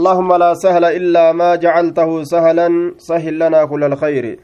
[0.00, 4.38] اللهم لا سهل إلا ما جعلته سهلا سهل لنا كل الخير.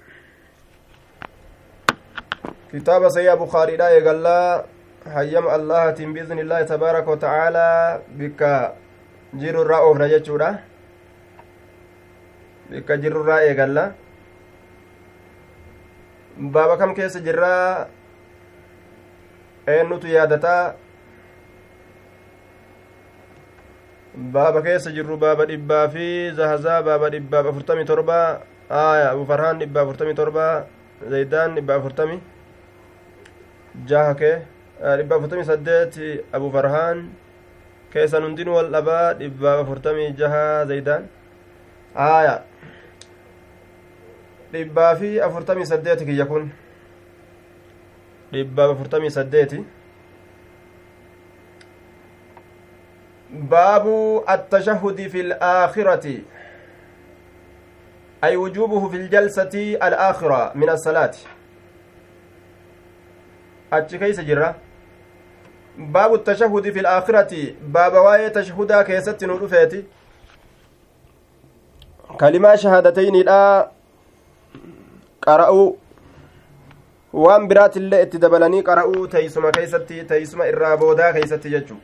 [2.72, 4.26] كتاب سيا بخاري لا يقال
[5.15, 5.84] حيم الله
[6.15, 7.68] بإذن الله تبارك وتعالى
[8.18, 8.41] بك
[9.36, 10.50] جير الرأوف نجتشورا
[12.71, 13.93] بك جير الرأي يقال
[16.39, 17.89] بابا كم كيس جرا؟
[19.66, 20.75] eennutu yaadataa
[24.17, 26.07] baaba keessa jirru baaba dhibbaa fi
[26.37, 28.19] zahazaa baaba dhibbaaf afurtamii torba
[28.69, 30.66] aya abu farhaan dhibba afurtamii torba
[31.11, 32.20] zaydaan dhibba afurtamii
[33.89, 34.37] jaha kee
[35.01, 35.97] dhibba afurtamii saddeet
[36.33, 37.09] abu farhaan
[37.93, 41.09] keessan hundinuu wal dhabaa dhibbaaf afurtamii jaha zaydaan
[41.97, 42.34] aya
[44.53, 46.51] dhibbaa fi afurtamii saddeeti kiyya kun
[48.33, 49.65] dhibbaaf afurtamii saddeeti
[53.32, 53.86] باب
[54.30, 56.18] التشهد في الآخرة.
[58.24, 61.14] أي وجوبه في الجلسة الآخرة من الصلاة.
[63.72, 64.55] أتش كيس جرة
[65.78, 67.55] باب التشهد في الآخرة.
[67.62, 69.84] باب واي تشهدا كيست نورفيتي؟
[72.20, 73.70] كلمة شهادتين لا
[75.22, 75.72] قرأوا
[77.12, 81.77] waan biraatillee itti dabalanii qara'uu teeysuma keeysatti teeysuma irraa boodaa keeysatti jechuu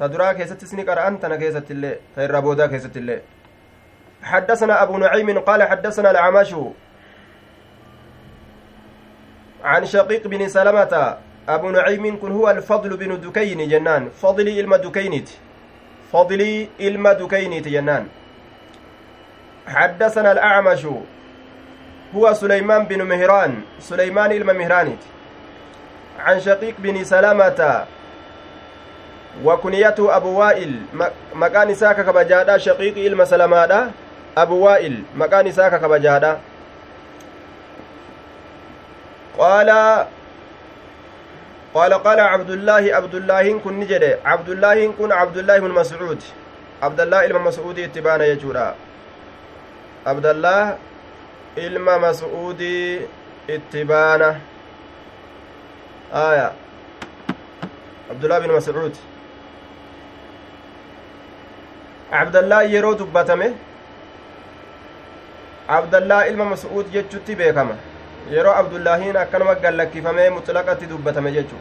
[0.00, 3.20] ta duraa keessattis ni qara'an tana keessatti illee ta irraa boodaa keessatti illee
[4.20, 6.54] حدثنا أبو نعيم قال حدثنا العمش
[9.64, 11.16] عن شقيق بن سلمة.
[11.48, 14.10] أبو نعيم كن هو الفضل بن دكين جنان.
[14.10, 15.28] فضلي إلما دكينت
[16.12, 18.06] فضلي إلما دكينت جنان.
[19.66, 20.86] حدثنا الأعمش
[22.16, 23.62] هو سليمان بن مهران.
[23.80, 25.02] سليمان إلما مهرانت
[26.18, 27.86] عن شقيق بن سلمة
[29.44, 30.72] وكنيته أبو وائل
[31.34, 33.90] مكان ساكا كبجادا شقيق إلما سلمادا
[34.38, 36.38] أبو وائل مكان ساكا كبجادا
[39.38, 39.70] قال
[41.74, 46.22] قال قال عبد الله عبد الله كن نجد عبد الله كن عبد الله بن مسعود.
[46.82, 48.74] عبد الله إلما مسعود اتبانا يجورا.
[50.06, 50.76] عبد الله
[51.56, 53.00] ilma mas'uudii
[53.48, 54.40] itti baana
[56.14, 56.52] aya
[58.10, 58.94] abdullah bin mas'uud
[62.12, 63.52] abdallaa yeroo dubbatame
[65.78, 67.76] abdallaa ilma mas'uud jechutti beekama
[68.34, 71.56] yeroo abdullaahiin akkanuma gallakkifamee muxlaqatti dubbatame jechu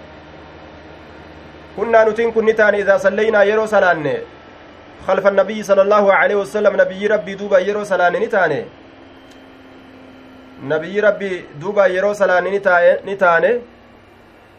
[1.75, 4.17] kunnaa nutiin kun ni taane idaa sallaynaa yeroo salaanne
[5.07, 8.61] خلف النبي صلى الله عليه وسلم نبي ربي دوبا يرو سلاني نتاني
[10.67, 12.51] nabiyyi rabbi duuba yeroo salaani
[13.05, 13.51] ni taane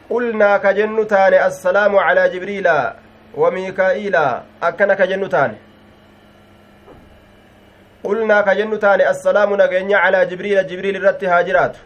[0.08, 2.28] qulnaa ka jennu taane assalaamu calaa
[5.34, 5.56] taane
[8.02, 11.78] qulnaa ka jennu taane assalaamu nageenya calaa jibriila jibriil irratti haa jiraatu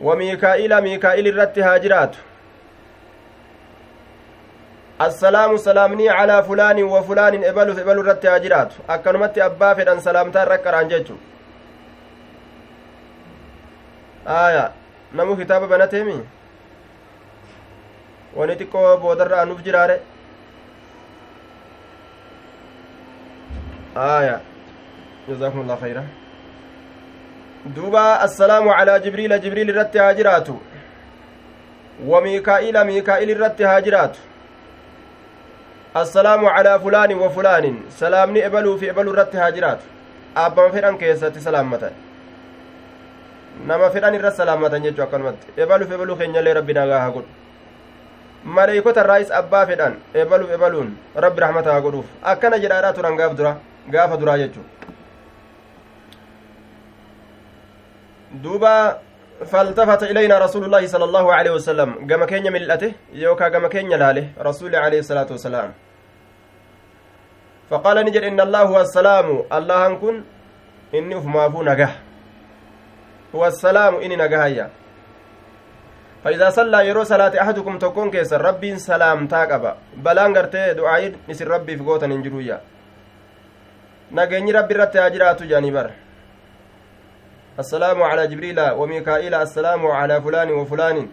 [0.00, 2.18] wa miikaa'iila miikaa'il irratti haa jiraatu
[4.98, 10.58] assalaamu salaamnii calaa fulaanin wa fulaanin ebaluuf ebalu irratti haa jiraatu akkanumatti abbaa fedhan salaamtaa
[10.68, 11.18] qaraan jechu
[14.26, 14.70] aya
[15.12, 16.18] namu kitaaba banateemi
[18.36, 20.00] wani xiqqoo boodarra anuuf jiraare
[23.96, 24.40] aya
[25.28, 26.04] جزاكم الله خيرا
[27.76, 30.48] دوبا السلام على جبريل جبريل الرت هاجرات
[32.06, 34.14] وميكائيل ميكائيل الرت هاجرات
[35.96, 39.80] السلام على فلان وفلان سلامني ابلو في ابلو الرت هاجرات
[40.36, 41.90] أبا فران كيستي سلامة
[43.66, 47.30] nama fedhan irra salaamatan jechuu akkanumatti ebaluuf ebaluu keenyallee rabbi nagaa haa godhu
[48.56, 50.90] maleeykota irraayis abbaa fedhan ebaluuf ebaluun
[51.24, 53.52] rabbi rahmata haa godhuuf akkana jedhaadhaa turan gaaf dura
[53.90, 54.66] gaafa duraa jechuu
[58.42, 58.98] duuba
[59.36, 64.26] فالتفت إلينا رسول الله صلى الله عليه وسلم قام كينيا ملأته يوكا قام كينيا لاله
[64.40, 65.68] رسول عليه الصلاة والسلام
[67.70, 70.14] فقال نجر إن الله هو السلام الله أنكن
[70.94, 71.92] إني أفمافو نجح
[73.34, 74.66] هو السلام إني نجهيا
[76.24, 81.76] فإذا صلى يرو صلاة أحدكم تكون كيس ربي سلام تاقبا بلان غرتي دعاء نسر ربي
[81.76, 82.60] في قوتا ننجرويا
[84.12, 85.90] نجني ربي رتي أجرات جاني بر
[87.58, 91.08] السلام على جبريل وميكائيل السلام على فلان وفلان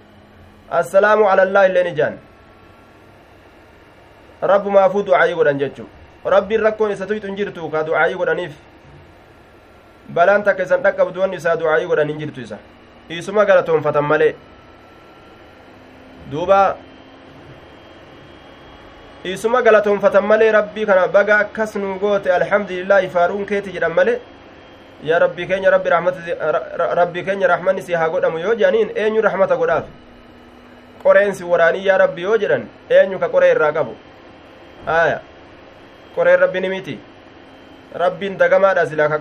[0.73, 2.17] السلام على الله اللي نجان
[4.43, 5.85] رب ما فو دعاء godhan jechu
[6.25, 8.53] rabbiin rakkoon isa tuyxu hin jirtu ka du'aayii godhaniif
[10.09, 12.57] balaan takka isan dhaqqabdu wanni isaa du'aayii godhan hin jirtu isa
[13.07, 14.35] dhiisuma galatoonfatan malee
[16.31, 16.77] duuba
[19.23, 24.19] isuma galatoonfatan malee rabbii kana baga akkas nuu goote alhamdulillaahi faaruun keeti jedhan malee
[25.03, 29.85] yaa rabbii keenya rabbii keenya rahmanni si haa godhamu yoo jedhaniin eenyu rahmata godhaaf
[31.03, 33.95] qoreensi waraanii yaa rabbi yoo jedhan eenyu ka qoree irraa qabu
[34.87, 35.21] aya
[36.15, 36.95] qoreen rabbini miti
[38.03, 39.19] rabbiin dagamaadha silaa ka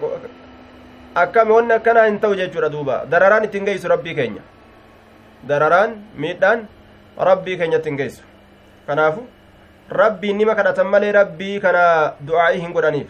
[1.23, 4.43] akkami wanni akkanaa hin ta'u jechuudha duuba dararaan ittiin geessu rabbii keenya
[5.49, 5.95] dararaan
[6.25, 6.67] miidhaan
[7.31, 8.23] rabbii keenya ittiin geessu
[8.87, 9.27] kanaafu
[9.91, 13.09] rabbiin nima kadhatan malee rabbii kana du'aa'ii hin godhaniif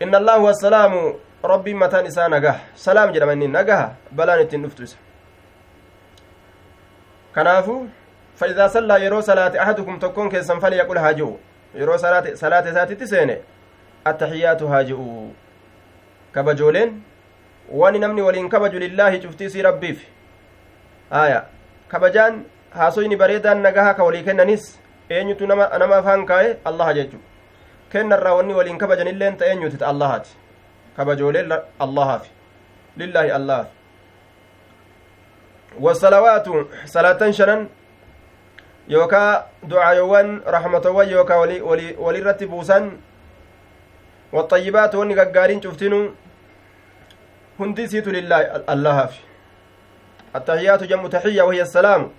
[0.00, 1.02] inna allaahu wassalaamu
[1.42, 4.98] rabbiin mataan isaa nagaha salaam jedhama inni nagaha balaan ittiin dhuftu isa
[7.32, 7.88] kanaafu
[8.36, 11.36] فإذا صلى يرو صلاة أحدكم تكون كيسن فليقل هاجئوا
[11.74, 13.36] يرو صلاة صلاة ساتي سينه
[14.06, 15.28] التحيات هاجئوا
[16.34, 17.02] كبجولين
[17.72, 20.04] واني نمني ولين كبجو لله شفتي سي ربيف
[21.12, 21.44] آية
[21.92, 24.80] كبجان haasoyni bareedaan nagaha ka walii kennanis
[25.10, 27.18] eenyutu nama afaan kaa'e allaha jechu
[27.92, 30.36] kennarraa wanni waliin kabajanilleen ta eenyuti ta allahaati
[30.96, 31.46] kabajoolee
[31.78, 32.30] allahaafi
[32.96, 33.70] lillaahi allahaafi
[35.80, 37.68] wasalawaatu salaatan shanan
[38.88, 41.38] yookaa ducaayowwan raxmatowwan yookaa
[41.98, 42.92] walirratti buusan
[44.32, 46.16] waxayyibaatu wanni gaggaariin cuftinu
[47.58, 49.20] hundi isiitu lillaahi allahaafi
[50.34, 52.10] attahiyaatu jam'u taxiyya wahiya assalaamu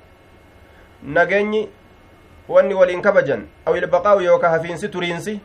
[1.04, 1.70] nageenyi
[2.50, 5.40] wanni waliin kabajan aw ilbaqaa'u yookaa hafiinsi turiinsi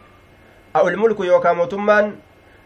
[0.75, 2.13] aw ilmulku yookaa mootummaan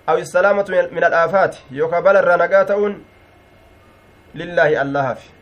[0.07, 3.01] awissalaamatu min alaafaati yookaa balarraa nagaa ta'uun
[4.35, 5.37] lillaahi allahafi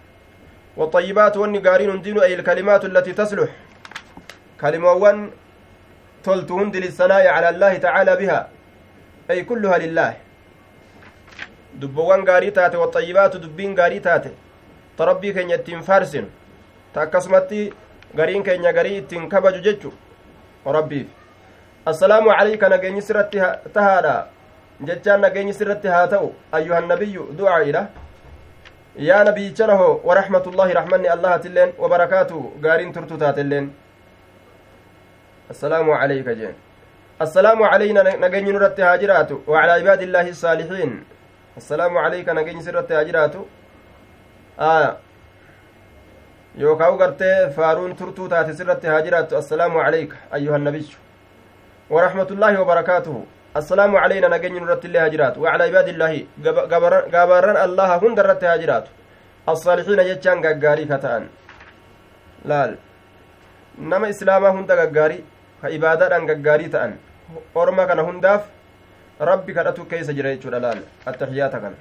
[0.76, 3.50] والطيبات واني قارين هندين أي الكلمات التي تصلح
[4.60, 5.30] كلمة وان
[6.24, 8.48] تلت هند للثناء على الله تعالى بها
[9.30, 10.16] أي كلها لله
[11.74, 14.30] دبوان قاري تاتي والطيبات دبين قاري تاتي
[14.98, 16.26] تربي كن يتين فارسن
[16.94, 17.72] ta akkasumatti
[18.14, 19.90] gariin keenya garii ittiin kabaju jechu
[20.76, 21.06] rabbiif
[21.92, 23.38] assalaamu calayka nageenyi sirratti
[23.74, 24.14] tahaadha
[24.88, 27.82] jechaan nageenyi sirratti haa ta'u ayyuhan nabiyyu du'aa'idha
[29.08, 33.66] yaa nabiyichanaho waraxmatullaahi raxmanni allahatilleen wabarakaatu gaariin turtu taatelleen
[35.50, 36.54] assalaamu calayka jeen
[37.26, 40.94] assalaamu calayna nageenyi nurratti haa jiraatu wacalaa cibaadi illaahi الsaalixiin
[41.62, 42.94] assalaamu calayka nageenyi sirratti
[44.62, 44.96] haa
[46.58, 50.98] yookaa gartee faaruun turtuu taate sirratti haa jiraattu assalaamu calayka ayyuha nabiyyu
[51.94, 53.20] warahmatullaahi wabarakaatuhu
[53.60, 56.20] assalaamu calayna nageenyi nurratti illee haa jiraatu wacalaa ibaadillaahi
[57.14, 58.90] gabaarran allaha hunda irratti haa jiraatu
[59.52, 61.26] assaalixiina jechaan gaggaarii ka ta'an
[62.52, 62.76] laal
[63.94, 65.22] nama islaamaa hunda gaggaarii
[65.62, 66.94] ka ibaadaadhaan gaggaarii ta'an
[67.64, 68.46] orma kana hundaaf
[69.30, 70.80] rabbi kadhatu keessa jira jechuudha laal
[71.12, 71.76] attaxiyaata kana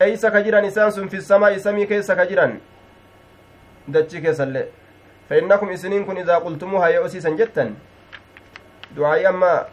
[0.00, 2.60] eeysa ka jiran isaan sun fi samaa'i samii keessa ka jiran
[3.88, 4.66] dachi keessallee
[5.30, 7.74] فإنكم إسنين كن إذا قلتموها يؤسيسا جتا
[8.96, 9.66] دعائي أما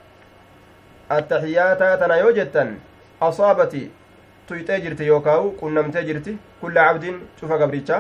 [1.12, 2.77] التحيات تنا يوجتا
[3.21, 3.89] أصابتي
[4.47, 7.97] tuyxee jirti yookaa'u qunnamtee jirti kulla cabdin cufa gabricha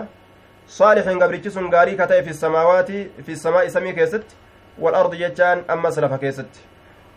[0.67, 4.35] saalixin gabrichi sun gaarii ka ta'e fi samaawaati fi samaa'i samii keessatti
[4.79, 6.59] walardi jechaan ammas lafa keessatti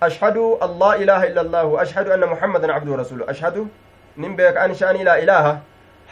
[0.08, 3.68] ashhadu allah ilaaha illa allaahu ashhadu anna muhammadan cabduhu rasulu ashhadu
[4.22, 5.52] nin beeka an sha'anii laa ilaaha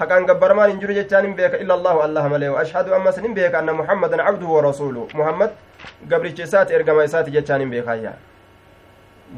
[0.01, 3.59] haqaan gabbaramaan hin jiru jechaa nin beeka illa allahu allaha malee ashhadu ammas nin beeka
[3.61, 5.51] anna muhammadan cabduhu wa rasulu muhammad
[6.13, 8.13] gabricha isaati ergama isaati jechaa nin beekaayya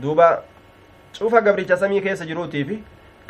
[0.03, 0.29] duuba
[1.19, 2.83] cufa gabricha samii keessa jiruutiifi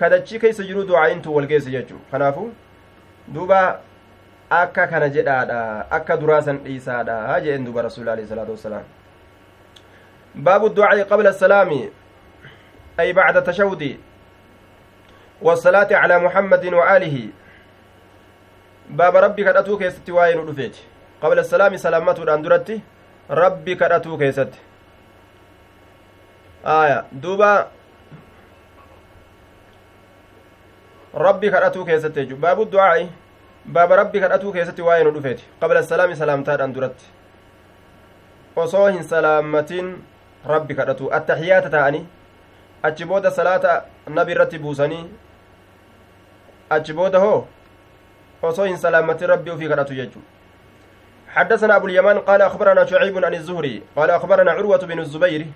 [0.03, 2.51] kadachii keessa jiru du'aayintu wal geesse jechuu kanaafu
[3.39, 3.61] duuba
[4.51, 5.61] akka kana jedhaadha
[5.99, 8.83] akka duraasan dhiisaadha jeen duuba rasuuli alayhi salaatu wassalaam
[10.35, 11.81] baabu ducaa'i qabla asalaami
[12.99, 13.91] ay bacda tashawudi
[15.43, 17.17] والصلاة على محمد وآله.
[18.91, 20.77] باب ربي كدتو كيستي ودفيت
[21.23, 22.81] قبل السلام سلامته اندرتي
[23.31, 24.53] ربي كدتو كيست
[26.67, 27.05] آية.
[27.13, 27.67] دوبا.
[31.15, 33.09] ربي كدتو كيست باب الدعاء.
[33.67, 37.21] باب ربي كدتو كيستي واين ودفيت قبل السلام سلامته اندرتي
[38.57, 39.97] osoo hin salaammatin
[40.45, 42.01] rabbi kadhatu attaxiyaata ta'ani
[42.83, 45.05] achi booda salaata nabi irratti buusanii
[46.71, 47.47] achi booda hoo
[48.43, 50.21] osoo hin salaamatin rabbi ufii kadhatu jechu
[51.31, 53.83] حدثنا أبو اليمان قال أخبرنا شعيب عن الزهري.
[53.97, 55.47] قال أخبرنا عروة بن الزبير.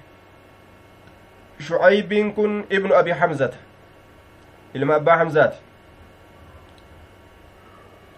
[1.61, 3.51] شعيب كن ابن أبي حمزة.
[4.77, 5.55] إلما أبا حمزات.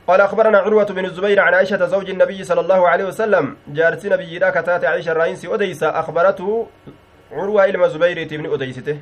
[0.06, 3.56] قال أخبرنا عروة بن الزبير عن عائشة زوج النبي صلى الله عليه وسلم.
[3.68, 6.66] جارت نبي لا كتات عائشة الرئيس أديسة أخبرته
[7.32, 9.00] عروة إلما زبير بن أديسته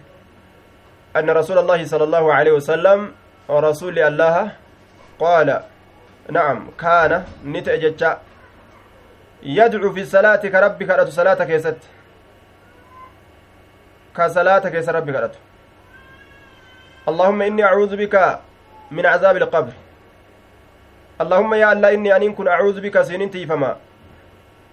[1.17, 3.13] أن رسول الله صلى الله عليه وسلم
[3.49, 4.53] ورسول الله
[5.19, 5.49] قال
[6.31, 8.03] نعم كان نتأجج
[9.43, 11.79] يدعو في الصلاة كرب كرة صلاة كيست
[14.17, 15.35] كصلاة كيس رب كرة
[17.09, 18.41] اللهم إني أعوذ بك
[18.91, 19.73] من عذاب القبر.
[21.21, 23.77] اللهم يا الله إني أن كن أعوذ بك سنين تيفما.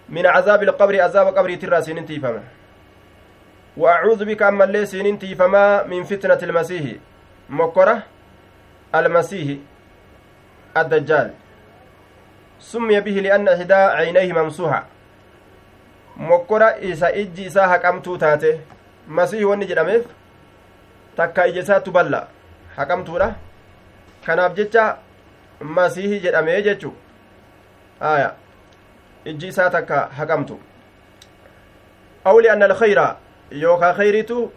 [0.09, 2.43] من عذاب القبر عذاب قبري ترى سنين تيفما.
[3.77, 6.85] وأعوذ بك أما اللي سنين تيفما من فتنة المسيح.
[7.49, 8.03] مكرة؟
[8.95, 9.57] المسيح
[10.77, 11.33] الدجال
[12.59, 14.83] سمي به لأن إحدى عينيه ممسوحة
[16.17, 18.59] مكرة إسا إجي إسا حكمتو تاتي
[19.07, 20.03] مسيح وني جدميف
[21.15, 22.27] takka ija isaattu balla
[22.75, 23.27] haqamtuudha
[24.25, 24.97] kanaaf jecha
[25.77, 26.93] masiihii jedhamee jechu
[28.11, 28.29] aya
[29.25, 30.59] ijji isaa takka haqamtu
[32.25, 33.07] aw lianna alkhayra
[33.63, 34.51] yookaa khayritu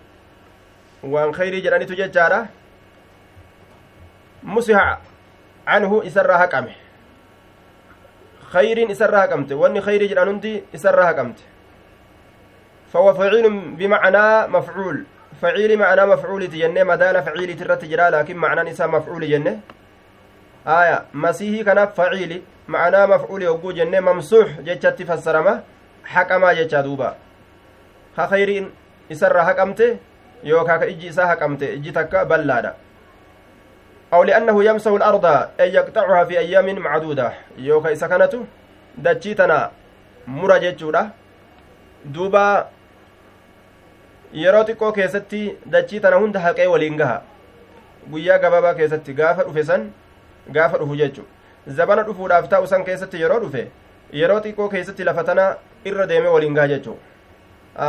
[1.02, 2.46] waan khayrii jedhanitu jechaadha
[4.44, 5.00] musiha
[5.66, 6.76] canhu isarraa haqame.
[8.52, 9.54] Khayriin isarraa haqamte.
[9.54, 11.42] Wanni khayrii jedhan hundi isarraa haqamte.
[12.94, 15.04] فهو فعيل بمعنى مفعول
[15.42, 19.60] فعيل معنى مفعول جنة مدال فعيل ترت جرا لكن معنى نساء مفعول جنة
[20.66, 25.62] آية مسيحي كان فعيل معنى مفعول يوجو جنة ممسوح جتشت فسرما
[26.04, 27.16] حكما جتشا دوبا
[28.30, 28.70] خيرين
[29.12, 29.96] إسر حكمته
[30.44, 32.74] يوكا كإجي إسا حكمته إجي تكا بلادا
[34.14, 35.26] أو لأنه يمسح الأرض
[35.60, 38.34] أي يقطعها في أيام معدودة يوكا إسا كانت
[38.98, 39.70] دجيتنا
[40.26, 41.02] مرة جتشورا
[42.04, 42.46] دوبا
[44.34, 45.40] yeroo xiqqoo keessatti
[45.72, 47.18] dachii tana hunda haqee waliin gaha
[48.12, 49.84] guyyaa gabaabaa keessatti gaafa dhufe san
[50.56, 51.22] gaafa dhufu jechu
[51.76, 53.62] zabana dhufuudhaaf ta'u san keessatti yeroo dhufe
[54.20, 55.44] yeroo xiqqoo keessatti lafa tana
[55.90, 56.96] irra deeme waliin gaha jechu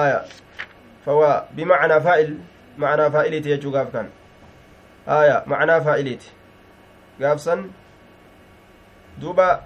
[0.01, 0.21] aya
[1.07, 2.31] fawa bimacnaa faa'il
[2.85, 4.13] macnaa faa'iliiti jechuu gaaf kan
[5.07, 6.29] aya macnaa faa'iliiti
[7.19, 7.69] gaaf san
[9.21, 9.63] duuba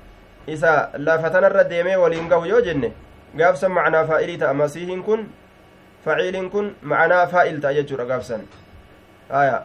[0.47, 2.93] isa lafa tanarra deemee waliin gahu yoo jenne
[3.35, 5.27] gaaf san macnaa faa'ilii ta'a masiihiin kun
[6.05, 8.43] faciiliin kun ma'anaa faa'il ta'a jechuudha gaafsan
[9.29, 9.63] aya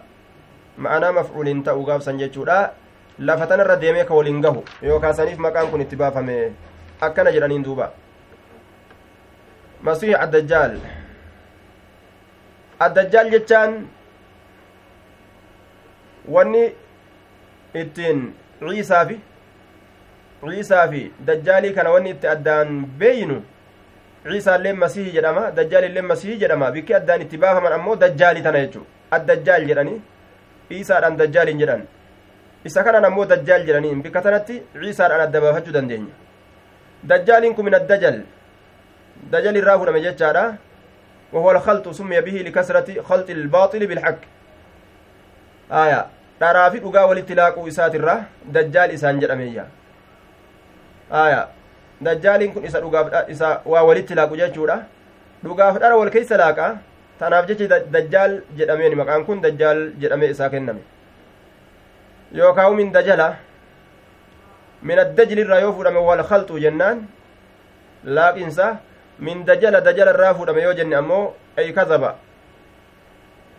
[0.78, 2.75] ma'anaa mafcuuliin ta'u gaafsan jechuudha
[3.19, 6.52] lafa tanarra deemee ka waliin gahu yookaan saniif maqaan kun itti baafame
[7.00, 7.93] akkana jedhaniin duuba
[9.83, 10.75] masiih addajjaal
[12.87, 13.87] addajjaal jechaan
[16.28, 16.73] wanni
[17.75, 18.21] ittiin
[18.61, 19.16] ciisaa fi
[20.45, 23.37] ciisaa fi dajjaalii kana wanni itti addaan beeynu
[24.28, 29.66] ciisaallee masihii jedhama dajjaalillee masihii jedhama bikki addaan itti baafaman ammoo dajjaalii tana jechuudha addajjaal
[29.71, 30.00] jedhanii
[30.69, 31.83] ciisaadhaan dajjaaliin jedhan
[32.64, 36.14] isa kanan ammoo dajjaal jedhaniin bikka tanatti ciisaadhaan adda baafachuu dandeenya
[37.11, 38.21] dajjaaliin kun min addajal
[39.33, 40.47] dajal irraa fudhame jechaadha
[41.35, 44.21] وهو الخلط سمي به لكسرة خلط الباطل بالحق
[45.73, 46.06] آية
[46.40, 49.64] دارافي dhugaa walitti laaquu isaatirra dajjaal isaan jedhameyya
[51.11, 51.49] aya
[52.00, 54.76] dajjaaliin kun isa dhugaaf isa waa walitti laaqu jechuudha
[55.44, 56.66] dhugaaf dhara wal keessa laaqa
[57.21, 60.83] tanaaf jechi dajjaal jedhameen maqaan kun dajjaal jedhamee isaa kenname
[62.40, 63.28] yookaan min dajala
[64.83, 67.06] min addajlirraa yoo fudhame wal khalxu jennaan
[68.16, 68.66] laaqinsa
[69.26, 71.25] min dajala dajala irraa fudhame yoo jenne ammoo
[71.56, 72.11] ay kazaba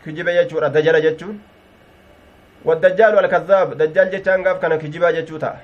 [0.04, 1.40] kijibe jechuudha dajala jechuun
[2.72, 5.60] alkazaab dajjaal jechaan gaaf kana kijibaa jechuu ta'a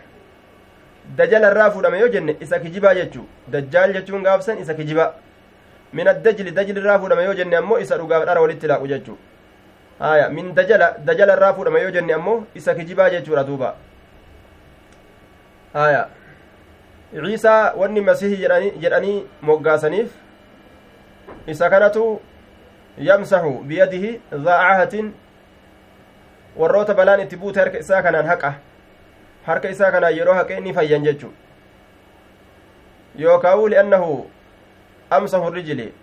[1.17, 5.13] dajala irraa fuudhame yoo jenne isa kijibaa jechuu dajjaal jechuun gaafsan isa kijibaa
[5.93, 9.17] min addajli dajli irraa fuudhame yoo jenne ammoo isa dhugaaf dhara walitti laaqu jechuu
[9.99, 13.75] haya min dajala dajala irraa fuudhame yoo jenne ammoo isa kijibaa jechuudha duuba
[15.73, 16.07] haya
[17.13, 18.37] ciisaa wanni masihi
[18.83, 20.09] jedhanii moggaasaniif
[21.47, 22.21] isa kanatu
[22.97, 25.13] yamsaxu biyadihi daacahatin
[26.55, 28.53] warroota balaan itti buute harka isaa kanaan haqa
[29.47, 31.33] harka isaa kanaan yeroo haqee ni fayyan jechu
[33.23, 34.29] yookaa'u li'annahu
[35.09, 35.93] amsahu rijli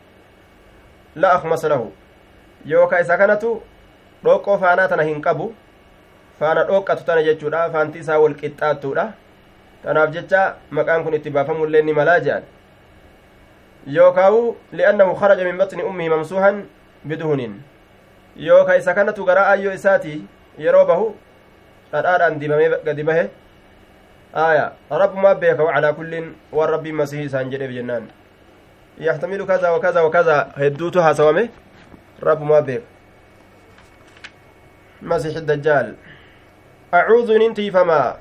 [1.16, 1.92] la akmasa lahu
[2.64, 3.62] yookaa isa kanatu
[4.24, 5.54] dhoqqoo faanaa tana hin qabu
[6.40, 9.06] faana dhoqqatu tana jechuudha faanti isaa wal qixxaattuudha
[9.82, 12.44] tanaaf jecha maqaan kun itti baafamullee ni malaa jedhan
[13.98, 16.64] yookaa'u li'annahu kharaja min baxni ummihi mamsuuhan
[17.04, 17.54] biduhunin
[18.48, 20.18] yookaa isa kanatu garaa ayyoo isaatii
[20.58, 21.06] yeroo bahu
[21.92, 23.24] dhadhaadhaan dibamee gadi bahe
[24.34, 28.10] aya rabbumaa beeka wacalaa kullin waan rabbiin masihii isaan jedheef jennaan
[28.98, 31.50] yaxtamilu kaza wa kaza wa kaza hedduutu haasawame
[32.20, 32.86] rabbumaa beeka
[35.02, 35.94] masixi dajjaal
[36.92, 38.16] acuudu nintiifamaa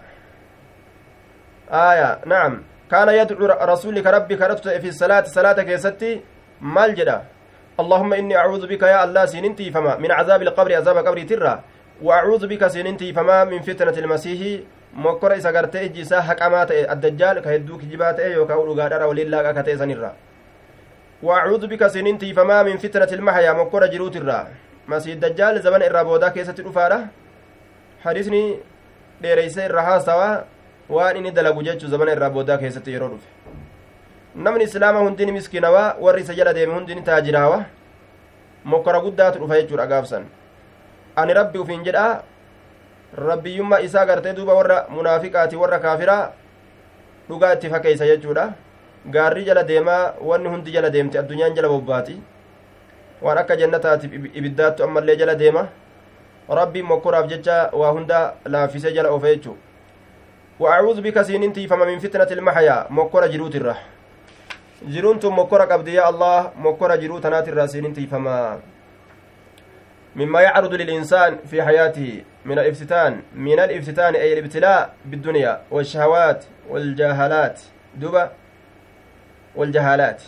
[1.72, 6.22] aya nacam kaana yadcu rasuuli ka rabbi kadhatu ta'e fi salaati salaata keessatti
[6.62, 7.24] maal jedha
[7.78, 11.62] اللهم إني أعوذ بك يا الله سيننتي فما من عذاب القبر عذاب قبري ترى
[12.02, 14.60] وأعوذ بك سيننتي فما من فتنة المسيح
[14.98, 19.30] mokkora isa gartee ijji isaa haqamaa ta'e addajjaal ka hedduu kijibaa ta'e yookaan dhugaadhara waliin
[19.30, 20.12] laaqa ka ta'e sanirra
[21.24, 24.48] وأعوذ بك سننتي فما من فتنة المحيا مكورة جروت الرا
[24.88, 27.00] مسيح الدجال زمن الرابودا كيسة الأفارة
[28.06, 28.60] حديثني
[29.22, 30.30] ديريسي الرها سوا
[30.90, 33.18] وان إني دلقو جيتشو زمن الرابودا كيسة يرو
[34.38, 37.66] namni islaama hundini miskiinawaa warri isa jala deeme hundini taajiraawa
[38.66, 40.26] mokkora guddaatu dhufa jechuudha gaafsan
[41.22, 42.22] ani rabbi ufiin jedhaa
[43.30, 46.24] rabbiyyummaa isaa gartee duuba warra munaafiqaati warra kaafiraa
[47.30, 48.48] dhugaa itti fakkeeysa jechuudha
[49.16, 52.18] gaarri jala deemaa wanni hundi jala deemte addunyaan jala bobbaati
[53.22, 55.68] waan akka jannataatiif ibiddaattu ammallee jala deema
[56.62, 58.20] rabbiin mokkoraaf jecha waa hunda
[58.56, 59.58] laaffisee jala ofe jechuu
[60.60, 63.80] وأعوذ بك سينين تيفم من فتنة المحيا مكورة جروت الرح
[64.90, 68.26] جرون تم مكورة قبض يا الله مكورة جروت نات الراسين تيفم
[70.18, 77.62] مما يعرض للإنسان في حياته من الافتتان من الافتتان أي الابتلاء بالدنيا والشهوات والجهالات
[78.02, 78.32] دبا
[79.56, 80.22] والجهالات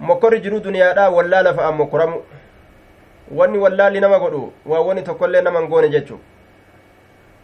[0.00, 2.18] mokkorri jiruu duniyaadha wallaala fa'aan mokkoramu
[3.38, 6.18] wanni wallaalli nama godhu waa wani tokkollee nama hin goone jechu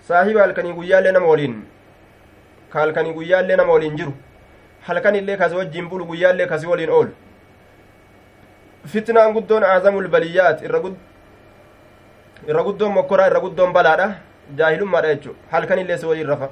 [0.08, 1.56] saahiba halkanii guyyaallee nama waliin
[2.72, 4.14] ka halkanii guyyaallee nama waliin jiru
[4.86, 7.12] halkan illee kasi wajjiin bulu guyyaallee kasi waliin oolu
[8.94, 10.80] fitnaan guddoon aazamul baliyyaat irra
[12.42, 14.14] guddoon mokkoraa irra guddoon balaadha
[14.56, 16.48] jaahilummaadha jechu halkan illee si waliin rafa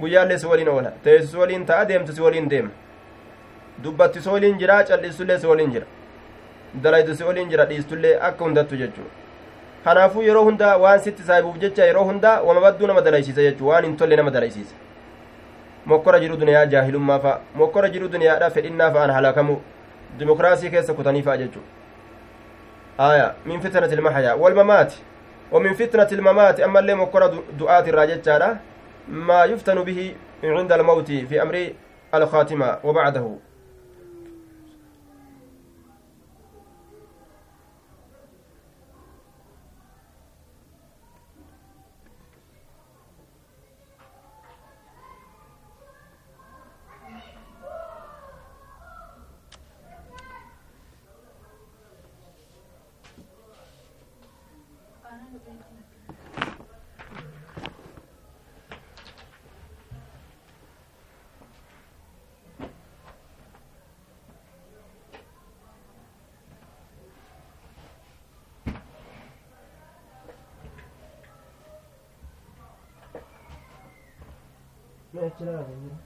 [0.00, 2.70] guyyaallee si waliin oola teessi si waliin ta'a deemtu si waliin deema
[3.82, 5.86] dubbatti si waliin jira cal'istullee si waliin jira
[6.82, 9.10] dalaydu si waliin jira dhiistullee akka hundattu jechuudha
[9.84, 13.84] kanaafuu yeroo hunda waan sitti saahibuuf jecha yeroo hunda wama badduu nama dalaysiisa jechuu waan
[13.84, 14.74] hin tolle nama dalaysiisa
[15.92, 19.60] mokkora jiru duniyaa jaahilummaa fa'a mokkora jiru duniyaadha fedhinnaa fa'aan halakamu
[20.18, 21.62] dimokiraasii keessa kutanii fa'a jechuu
[22.98, 25.02] aya min fitnati ilmaxaya walmamaati
[25.54, 28.14] ومن فتنة الممات أما اللي مكرة دعاة الراجة
[29.08, 31.72] ما يفتن به عند الموت في أمر
[32.14, 33.38] الخاتمة وبعده.
[75.14, 76.03] 네, 지나가겠네요.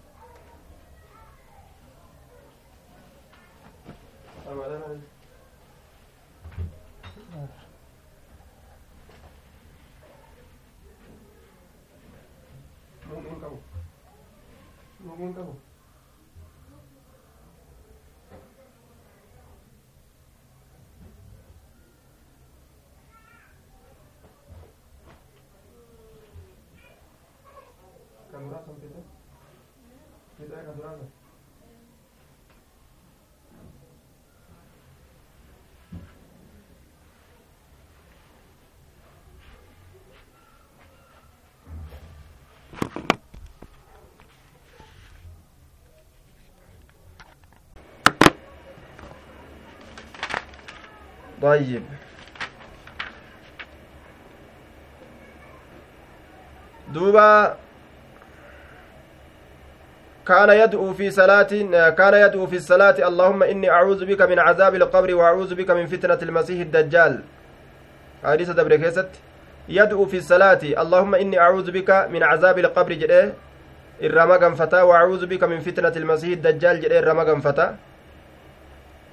[28.38, 29.01] Kadurasan kita
[30.38, 31.10] Kita kadurasan
[51.43, 51.84] طيب
[56.93, 57.58] دوبا
[60.28, 61.52] كان يدعو في صلاة
[61.98, 66.18] كان يدعو في الصلاة اللهم إني أعوذ بك من عذاب القبر وأعوذ بك من فتنة
[66.22, 67.12] المسيح الدجال.
[68.24, 69.08] حديث دبر كيست
[69.68, 73.32] يدعو في الصلاة اللهم إني أعوذ بك من عذاب القبر جده
[74.02, 77.76] الرما فتا وأعوذ بك من فتنة المسيح الدجال جده الرما فتا.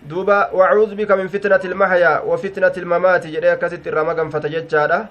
[0.10, 5.06] دوبا وأعوذ بك من فتنة المحيا وفتنة الممات جده كست الرما فتا ججاده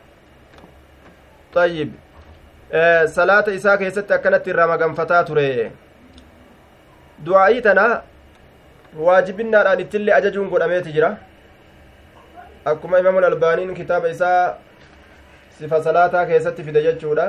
[1.54, 1.92] طيب
[2.72, 5.83] آه صلاة إساء كيست أكنت الرما فتا تريه
[7.22, 8.02] du'aa'ii tana
[9.06, 11.10] waajibinnaadhaan ittillee ajajuun godhameeti jira
[12.72, 14.54] akkuma imaamul albaaniin kitaaba isaa
[15.58, 17.26] sifa salaataa keessatti fide jechuudha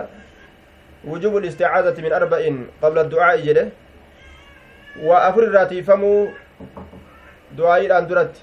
[1.11, 3.65] wujubu listicaazati min arba'in qabla du'aa'i jedhe
[5.07, 6.19] waa afur irraa tiifamuu
[7.57, 8.41] du'aa'iidhaan duratti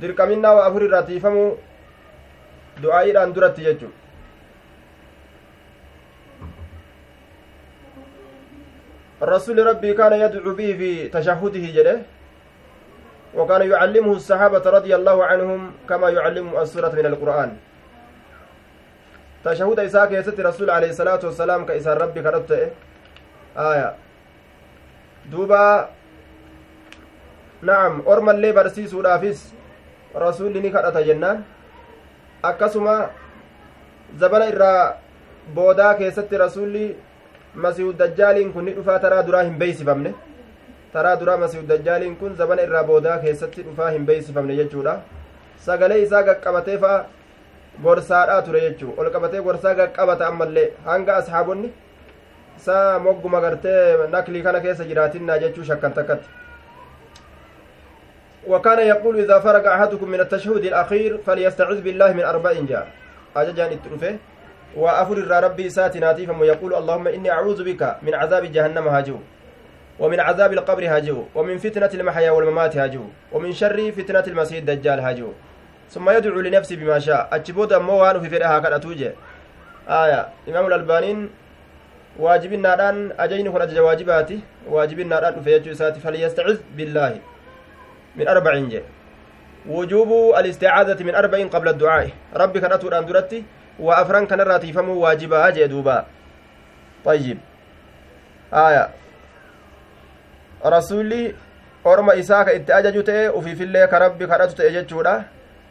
[0.00, 1.48] dirqaminnaa waa afur irraa tiifamuu
[2.82, 3.97] du'aa'iidhaan duratti jechuudha
[9.22, 11.96] الرسول ربي كان يدعو به في تشهده جده
[13.34, 17.50] وكان يعلمه الصحابة رضي الله عنهم كما يعلمهم السورة من القرآن
[19.42, 22.66] tashahuda isaa keessatti rasuul alayhi salaatu wassalaam ka isaan rabbi kadhatu ta'e
[23.54, 23.94] aya
[25.30, 25.60] duuba
[27.62, 29.44] na'am ormallee barsiisuudhaafis
[30.24, 31.44] rasuulli ni kadhata jennaan
[32.50, 32.96] akkasuma
[34.18, 34.98] zabana irraa
[35.54, 36.84] boodaa keessatti rasuulli
[37.66, 40.14] masiihu dajjaaliin kun ni dhufaa taraa duraa hin beeysifamne
[40.92, 44.96] taraa duraa masiihu dajjaaliin kun zabana irraa boodaa keessatti dhufaa hin beeysifamne jechuudha
[45.68, 46.98] sagalee isaa gaqqabatee fa'a
[47.82, 51.72] gorsaadhaa ture jechuu ol qabatee gorsaa gaqqabata ammallee hanga ashaabonni
[52.58, 53.80] isaa mogguma gartee
[54.16, 56.38] naklii kana keessa jiraatinnaa jechuu shakkan takkatti
[58.48, 62.88] وكان يقول إذا فرغ أحدكم من التشهد الأخير فليستعذ بالله من أربع جاء
[63.36, 64.16] أججان الترفه
[64.78, 69.18] وأفر ربي ساتناتي فم يقول اللهم إني أعوذ بك من عذاب جهنم هاجو
[69.98, 75.30] ومن عذاب القبر هاجو ومن فتنة المحيا والممات هاجو ومن شر فتنة المسيح الدجال هاجو.
[75.90, 77.28] ثم يدعو لنفسه بما شاء.
[77.32, 79.12] أجبود أمو وانو في فرها كان أتوجه.
[79.88, 80.28] آية.
[80.48, 81.30] إمام الألبانين
[82.18, 84.38] واجبنا الآن أجين أجج واجباتي
[84.68, 87.18] واجبنا الآن في يجو ساتي فليستعذ بالله.
[88.16, 88.82] من أربع جه.
[89.68, 92.08] وجوب الاستعاذة من أربع قبل الدعاء.
[92.36, 93.44] ربي كان أتور أن درتي
[93.78, 96.06] وأفران كان راتي فمو واجبها جدوبا
[97.04, 97.38] طيب
[98.52, 98.88] آية
[100.66, 101.34] رسولي
[101.84, 105.24] orma isaa ka itti ajaju ta'e ufiifillee ka rabbi kadhatu ta'e jechuudha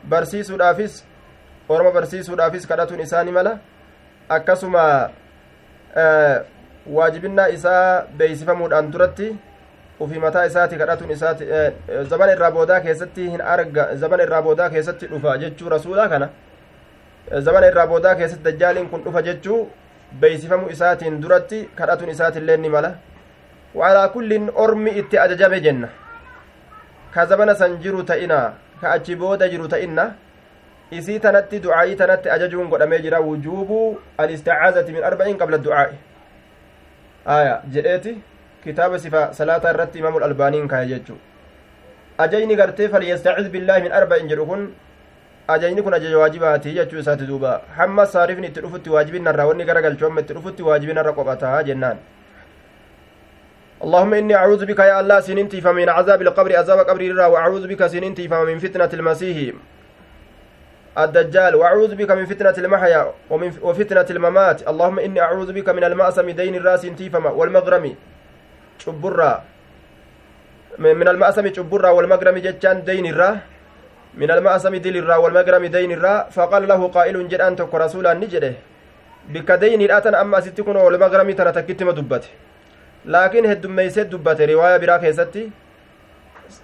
[0.09, 1.03] barsiisuudhaafis
[1.69, 3.59] orma barsiisuudhaafis kadhatuun isaa ni mala
[4.29, 5.09] akkasuma
[6.97, 9.35] waajibinnaa isaa beeysifamuudhaan duratti
[9.99, 11.45] ufii mataa isaati kadhatuun isaati
[12.09, 16.29] zabana irraa boodaa keessatti hin arga zabana irraa boodaa keessatti dhufa jechuu rasuulaa kana
[17.31, 19.59] zabana irraa boodaa keessatti dajjaaliin kun dhufa jechuu
[20.19, 22.91] beeysifamuu isaatiin duratti kadhatuun isaatiillee ni mala
[23.75, 25.89] waalaa kullin ormi itti ajajame jenna
[27.13, 28.39] ka zabana san jiru ta'ina
[28.81, 30.07] ka achi booda jiru ta'inna
[30.91, 35.97] isii tanatti ducaa'ii tanatti ajajuun godhamee jira wujuubu alisticaazati min arba'in qabla ducaa'i
[37.25, 38.17] aya jedheeti
[38.63, 41.17] kitaaba sifa salaataa irratti imaamul albaaniin kaye jechuu
[42.17, 44.69] ajajni gartee falyastaciz billaahi min arba'in jedhu kun
[45.47, 47.61] ajajni kun ajaja waajibaati jechuu isaati duuba.
[47.77, 51.97] Hamma saarifni itti dhufutti waajibinarra wanni gara galchuu amma itti dhufutti waajibinarra qophataa jennaan.
[53.77, 57.87] اللهم إني أعوذ بك يا الله سننتي فمن عذاب القبر عذاب قبر الرا وأعوذ بك
[57.87, 59.53] سننتي فمن فتنة المسيح
[60.97, 66.29] الدجال وأعوذ بك من فتنة المحيا ومن وفتنة الممات اللهم إني أعوذ بك من المأسم
[66.29, 67.85] دين الراس انتيفما والمغرم
[68.81, 69.33] شبرا
[70.81, 73.29] من المأسم شبرا والمغرم جتان دين الرا
[74.21, 78.53] من المأسم دين الرا والمغرم دين الرا فقال له قائل جدان تك رسولا نجده
[79.33, 82.29] بك دين الأتن أما ستكون والمغرم ترى تكتم دبته
[83.13, 85.43] laakiin heddummeeysee dubbate riwaaya biraa keessatti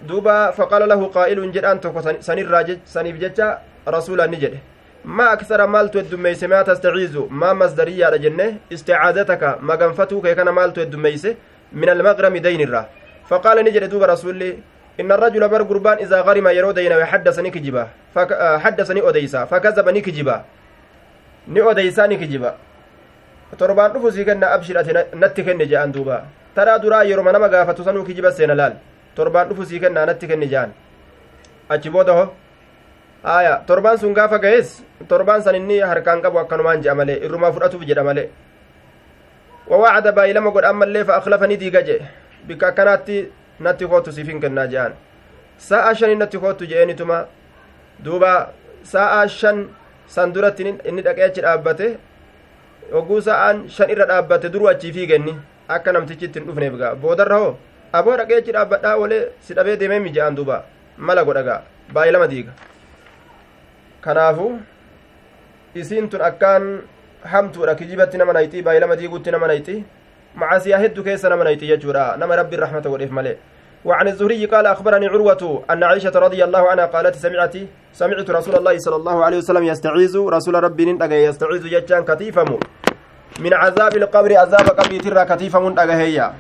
[0.08, 2.63] duuba faqaala lahu qaa'ilun jedhaan tokko sanirraa
[2.96, 3.48] saniif jecha
[3.96, 4.60] rasuulaan ni jedhe
[5.04, 11.38] maa aksara maaltu heddummeeyse maa tastaciizu maa masdariyyaadha jenne isticaazataka maganfatuu kee kana maaltu heddummeeyse
[11.72, 12.86] min almaqrami daynirraa
[13.32, 14.52] faqaala ni jedhe duuba rasuulli
[14.97, 17.89] bar gurbaan izaa garima yeroo daynawe haddasa ni kijiba
[18.63, 20.43] haddasa ni odeysa fakazaba ni kijiba
[21.47, 22.56] ni odeysaa ni kijiba
[23.58, 26.23] torbaan dhufu sii kenna abshirate natti kenne je'an duuba
[26.56, 28.73] taraa duraa yeroma nama gaafatu sanuu kijiba seena laal
[29.15, 30.71] torbaan dhufu sii kennaa natti kenne je'an
[31.69, 32.25] achi booda ho
[33.23, 37.86] aya torbaan sun gaafa ga'es torbaan san inni harkaan qabu akkanumaan je'a malee irrumaa fudhatuuf
[37.86, 38.29] jedha malee
[39.67, 42.01] wawacada baay'ilama godha ammallee fa akhlafanii diiga jee
[42.47, 43.17] bikka akkanaatti
[43.67, 44.93] natti kootu siif hin kennaa je'an
[45.69, 47.19] sa'a shanii natti kootu je'eenituma
[48.06, 48.34] duuba
[48.95, 49.67] sa'a shan
[50.15, 51.88] san duratti inni dhaqee achi dhaabbate
[52.91, 55.34] yogguu sa'aan shan irra dhaabbate duruu achii fiigenni
[55.76, 56.95] akka namtichi ittiin dhufneef gaa.
[56.95, 57.58] Boodarra hoo
[57.93, 60.63] aboo dhaqee achi dhaabbadhaa olee si dhabee deemee mija'an duuba.
[60.97, 61.62] Mala godha gaa.
[61.93, 62.52] Baay'ee lama diiga.
[64.02, 64.60] Kanaafu
[65.76, 66.67] isiin tun akkaan
[67.34, 67.76] hamtuudha.
[67.76, 69.80] Kijibatti nama nayxii baay'ee lama diiguutti nama nayxii
[70.36, 72.17] macasiyaa hedduu keessa nama nayxii jechuudha.
[72.17, 73.38] Nama rabbi rahmata godheef malee
[73.86, 77.56] وعن الزهري قال أخبرني عروة أن عائشة رضي الله عنها قالت سمعت
[77.93, 82.50] سمعت رسول الله صلى الله عليه وسلم يستعيذ رسول ربي ننتقى يستعيذ جتان كتيفم
[83.39, 86.34] من عذاب القبر عذاب قبر ترى كتيفم ننتقى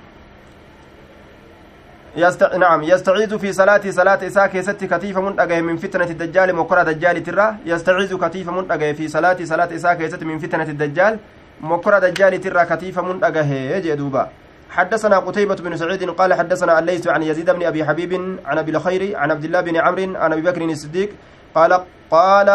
[2.15, 2.43] يست...
[2.43, 7.55] نعم يستعيذ في صلاة صلاة إساء كيست كتيفة منتقى من فتنة الدجال مكرة دجال ترى.
[7.65, 11.19] يستعيذ كتيفة منتقى في صلاة صلاة إساء كيست من فتنة الدجال
[11.61, 14.29] مكرة دجال ترى كتيفة منتقى هي دوبا.
[14.73, 18.13] حدثنا قتيبة بن سعيد قال حدثنا الليث عن يزيد بن أبي حبيب
[18.45, 21.09] عن أبي الخير عن عبد الله بن عمرو عن أبي بكر الصديق
[21.55, 21.71] قال
[22.11, 22.49] قال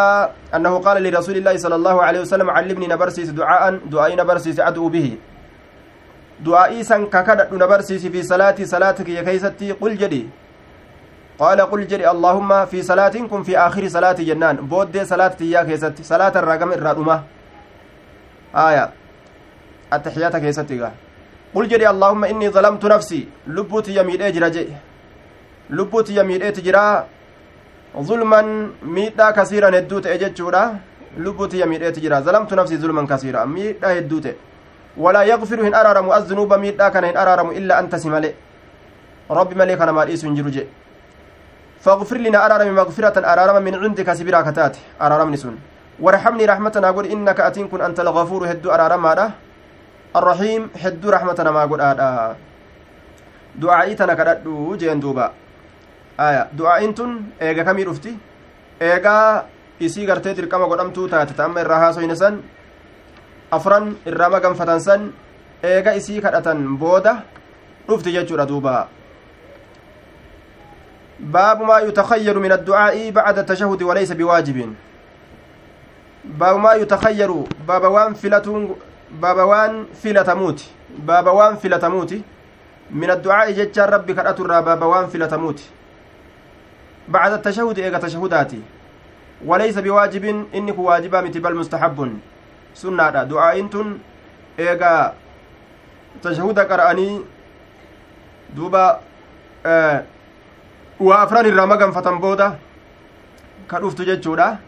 [0.55, 5.17] أنه قال لرسول الله صلى الله عليه وسلم علمني نبرسيس دعاء دعاء نبرسيس أدعو به.
[6.41, 10.29] دعائي سن ككدت نبرسيس في صلاتي صلاتك يا كيستي قل جدي.
[11.39, 14.57] قال قل جدي اللهم في صلاتكم في آخر صلاة جنان.
[14.57, 17.23] بود صلاة يا كيستي صلاة الرقم الرقمة.
[18.55, 18.91] آية.
[19.93, 20.37] التحيات
[21.55, 23.29] كيستيغا قل جري اللهم إني ظلمت نفسي.
[23.47, 24.69] لبوتي يميد أجرا جي.
[25.71, 27.07] لبوتي يميد أجرا
[27.97, 30.79] ظلما ميدا كثيرا هدوت أججورا
[31.19, 33.45] لبوتي يميد أجرا ظلمت نفسي ظلما كثيرا.
[33.45, 34.27] ميدا هدوت
[34.97, 38.35] ولا يغفر هن أرارم الذنوب ميدا كان هن أرارم إلا أنت سمالي
[39.31, 40.67] ربي ملك أنا مالئيس جرجي
[41.81, 43.17] فاغفر لنا أرارم مغفرة.
[43.33, 45.57] أرارم من عندك سبرا كتات أرارم نسون.
[46.01, 46.91] وارحمني رحمتنا.
[46.91, 48.51] قل إنك أتين كن أنت الغفور.
[48.51, 49.31] هدو أرارم ماذا
[50.17, 52.37] الرحيم هدو رحمتنا ما قل آدا
[53.57, 55.33] دعائي تنا كددو جين دوبا.
[56.21, 56.49] آية.
[56.53, 57.11] دعائين تن
[57.43, 58.17] إيغا كمي رفتي.
[58.83, 59.45] إيغا
[59.81, 62.43] isii gartee dirqama godhamtuu taate ta amma irraa haasoyne san
[63.51, 65.13] afran irraa maganfatan san
[65.63, 67.23] eega isii kadhatan booda
[67.87, 68.89] dhufti jechuudha duuba
[71.19, 74.75] باب ما يتخير من الدعاء بعد التشهد وليس بواجب.
[76.25, 77.31] باب ما يتخير
[77.67, 78.15] باب وان
[79.11, 80.65] فلتون باب وان فلتموت
[80.99, 82.15] باب وان فلتموت
[82.91, 85.61] من الدعاء جتشا ربي كرأتر باب وان فلتموت
[87.09, 88.63] بعد التشهد إيغا تشهداتي
[89.47, 92.19] وليس بواجب إنك واجبا متي بل مستحب
[92.75, 93.99] سنة دعاء انتن
[94.59, 95.15] إيغا
[96.23, 97.21] تشهد قرأني
[98.57, 99.01] دوبا
[99.67, 100.05] آه
[101.01, 102.59] irraa booda
[103.69, 104.59] ka dhuftu jechuudha.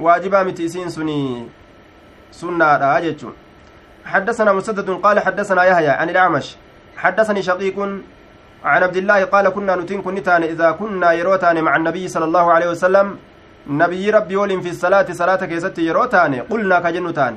[0.00, 1.50] Waajibaa miti isiin suni
[2.30, 3.49] sunnaadha jechuun.
[4.04, 6.56] حدثنا مسدد قال حدثنا يحيى عن الأعمش.
[6.96, 7.78] حدثني شقيق
[8.64, 12.68] عن عبد الله قال كنا نتين كنتان إذا كنا يروتان مع النبي صلى الله عليه
[12.70, 13.18] وسلم.
[13.66, 16.34] نبي ربي ولم في الصلاة صلاة كيست يروتان.
[16.50, 17.36] قلنا كجنتان.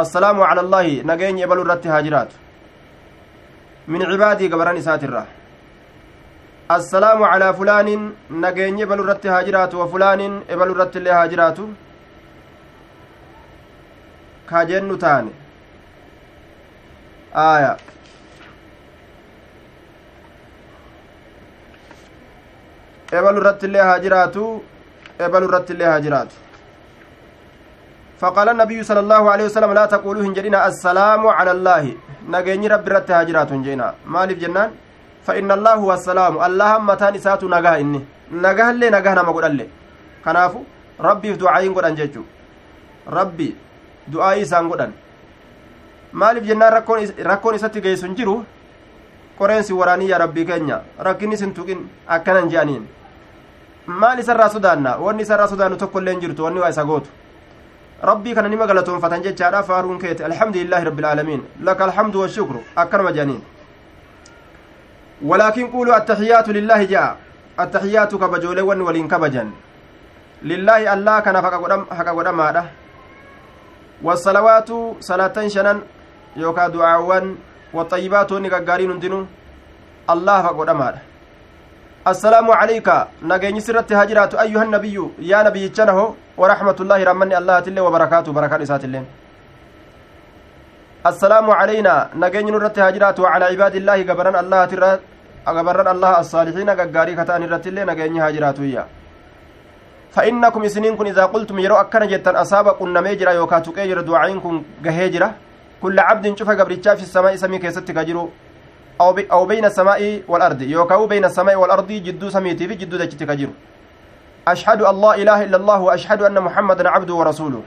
[0.00, 2.32] السلام على الله نجين يبل الرت هاجرات.
[3.88, 5.26] من عبادي قبران ساتره
[6.68, 11.12] assalaamu calaa fulaanin nageenyi ebalu irratti haa jiraatu wa fulaanin ebalu irratti illee
[17.45, 17.71] aaya
[23.19, 24.43] ebalu irratti illee haa jiraatu
[25.25, 26.35] ebalu irratti illee haa jiraatu
[28.21, 31.83] فقال النبي صلى الله عليه وسلم لا تقولوا هنجرنا السلام على الله
[32.33, 34.69] نجيني رب رت هاجرات هنجينا مالف جنان
[35.25, 38.01] فإن الله هو السلام الله متان إساتو نجاه إني
[38.45, 39.67] نجاه اللي نجاه نما قول اللي
[40.25, 40.61] كنافو
[41.07, 42.23] ربي في دعائين قول أنججو
[43.17, 43.49] ربي
[44.13, 44.81] دعائي سان قول
[46.12, 46.72] maaliif jennaan
[47.24, 48.34] rakkoon isatti geessu hin jiru
[49.38, 52.84] qoreensi waraanii yaa rabbii keenya rakkinni sin tuqin akkanan je'aniin
[53.86, 57.10] maal isarraa sodaanna wanni isarraa sodaannu tokko illee hin jirtu wanni waa isa gootu
[58.10, 63.42] rabbii kana nima galatoonfatan jechaadha faaruun keete alhamdulillaahi rabbil aalamiin laka alhamdu washukru akkanuma je'aniin
[65.22, 67.16] ولكن قولوا التحيات لله جاء
[67.60, 69.48] التحيات كبجولي ون ولين كبجن
[70.42, 71.54] لله الله كان حق
[72.18, 72.62] قدم هذا
[74.02, 74.70] والصلوات
[75.00, 75.36] صلاة
[79.04, 79.20] دينو
[80.14, 81.00] الله فقدم هذا
[82.12, 82.88] السلام عليك
[83.30, 84.96] نجي سرت هجرات أيها النبي
[85.30, 85.98] يا نبي جنه
[86.40, 89.02] ورحمة الله رمني الله تلي وبركاته بركات إسات الله
[91.10, 94.90] السلام علينا نجي نرت هجرات وعلى عباد الله قبرا الله ترى
[95.50, 98.84] agabarran allaha assaalixiina gaggaarii kata'an irrattillee nageenya haa jiraatuyya
[100.12, 104.62] فإنكم إسنين كن إذا قلتم يرو أكنا جتان أصاب قلنا ميجرا يوكا تقيجر دعائين كن
[104.84, 105.28] جهيجرا
[105.82, 108.30] كل عبد شوف قبرتشا في السماء سمي كيست كجرو
[109.00, 110.62] أو, بي أو بين السماء والأرض.
[110.62, 113.52] يوكا بين السماء والأرض جدو سميتي في جدو دجت كجرو
[114.48, 117.62] أشهد أن لا إله إلا الله وأشهد أن محمدا عبده ورسوله.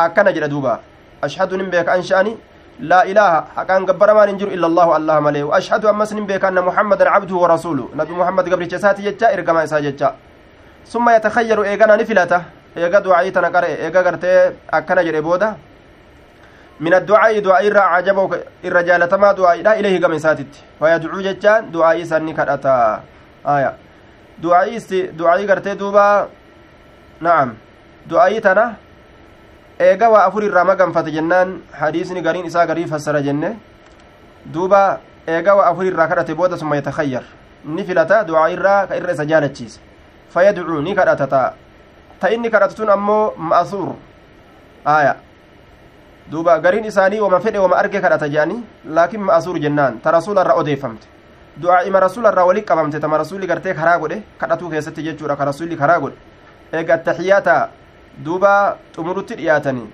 [0.00, 0.74] أكنا جرا دوبا.
[1.24, 2.32] أشهد نبيك أنشأني
[2.80, 3.44] لا إله.
[3.56, 7.34] حقان قبر ما ننجر إلا الله الله مليه وأشهد أن مسلم بك أن محمدا عبده
[7.34, 7.86] ورسوله.
[7.98, 10.14] نبي محمد قبر جساتي جتا إرقما إسا جتا.
[10.86, 12.42] ثم يتخير إيقانا نفلته
[12.76, 14.52] إيقا دعائي تنقر إيقا قرتي
[15.06, 15.50] جري بودا.
[16.80, 18.30] من الدعاء دعاء عجبه
[18.64, 23.02] الرجال ما دعاء لا إليه قم إساتت فيدعو جتان دعاء سني كرأتا
[23.48, 23.72] آية
[24.44, 24.68] دعاء
[25.16, 26.28] دعاء قرتي دوبا
[27.20, 27.48] نعم
[28.06, 28.76] دعاء تنا
[29.78, 33.56] eega waa afur irraa maganfate jennaan hadiisni gariin isaa garii fassara jenne
[34.52, 37.24] duuba eega waa afur irraa kadhate booda summa yatakhayyar
[37.64, 39.80] ni filata du'aa irraa ka irra isa jaalachiise
[40.32, 41.42] fayyadcuu ni kadhata ta
[42.20, 43.92] ta inni kadhatu tun ammoo ma'asuur
[44.84, 45.16] aya
[46.30, 48.62] duuba gariin isaanii wama fedhe wama arge kadhata jedhanii
[48.98, 51.06] laakiin ma'asuur jennaan ta rasuula irra odeeffamte
[51.62, 55.44] du'aa ima rasuula irraa walitti qabamte tama rasuulli gartee karaa godhe kadhatuu keessatti jechuudha ka
[55.44, 56.16] rasuulli karaa godhe
[56.72, 57.54] eega attaxiyaata
[58.24, 59.86] duuba xumurutti dhiyaatanii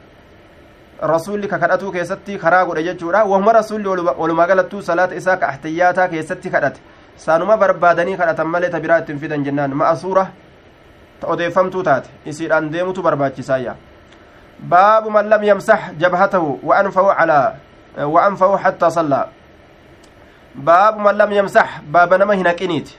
[1.12, 6.08] rasuulli ka kadhatuu keessatti karaa godhe jechuudha wahuma rasuulli walumaa galattuu salaata isaa ka ahtiyaataa
[6.08, 6.80] keessatti kadhate
[7.16, 10.26] saanuma barbaadanii kadhatan malee ta biraa ittiin fidan jennaan ma'asuura
[11.20, 13.74] ta odeeffamtuu taate isiidhaan deemutu barbaachisaayya
[14.62, 17.54] باب من لم يمسح جبهته وأنفه على
[17.98, 19.26] وأنفه حتى صلى.
[20.54, 22.90] باب من لم يمسح باب نما هنا كنيت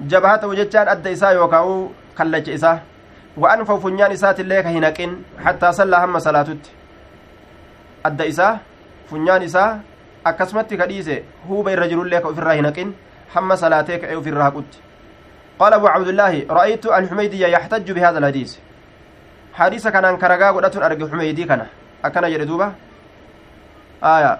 [0.00, 2.82] جبهته جتان أدى إساء يوكاو كلج إساء
[3.36, 6.70] وأنفه فنيان إساء تليك هنا كن حتى صلى هم صلاتت
[8.06, 8.58] أدى إساء
[9.10, 9.80] فنيان إساء
[11.48, 12.94] huuba irra jirullee ka ofirraa hin haqin
[13.34, 14.78] hamma salaatee ka'ee ofirraa haqutti
[15.58, 18.56] قال أبو عبد الله رأيت الحميدي يحتج بهذا الحديث.
[19.54, 21.66] حديث كان كرغا قدت أرجع حميدي كان
[22.04, 22.72] أكن يردوبة
[24.04, 24.38] آية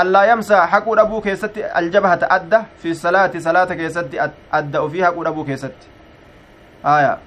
[0.00, 5.44] ألا يمسى حق أبو كيست الجبهة أدى في الصلاة صلاة كيست أدى وفيها حق أبو
[5.44, 5.74] كيست
[6.86, 7.18] آية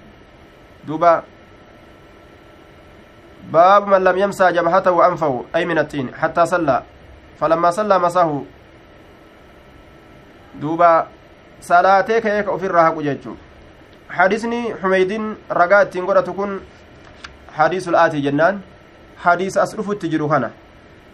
[0.88, 1.24] دوبا
[3.52, 6.84] باب من لم يمسى جبهته وأنفه أي من الطين حتى صلى
[7.40, 8.44] فلما صلى مساه
[10.56, 11.08] دوبا
[11.60, 12.92] salaatee ka'ee ka ofirraa
[15.50, 16.62] ragaa ittiin godhatu kun
[17.58, 18.62] hadiisul aatii jennaan
[19.16, 20.50] hadiisa as dhufutti jiru kana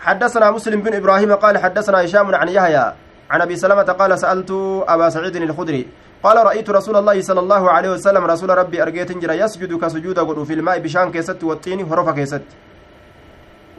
[0.06, 2.86] حدثنا مسلم بن إبراهيم قال حدثنا هشام عن يحيى
[3.30, 4.52] عن أبي سلمة قال سألت
[4.88, 5.88] أبا سعيد الخدري
[6.24, 10.44] قال رأيت رسول الله صلى الله عليه وسلم رسول ربي ارجيت جرا يسجد كسجود قد
[10.44, 12.46] في الماء بشان كيست والطين هرف كيست.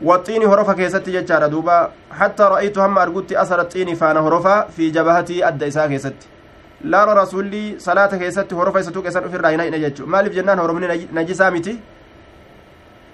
[0.03, 5.49] والطين هرف كيست ججار دوبا حتى رأيت هم ارجوت أثر الطين فانا هرفا في جبهتي
[5.49, 6.19] أدى اسا كيست.
[6.85, 11.09] Laara rasuulli salaata keessatti horofa isa tuqe san ofirraa hin haqne jechuudha maaliif jennaan horomni
[11.13, 11.81] najisaa miti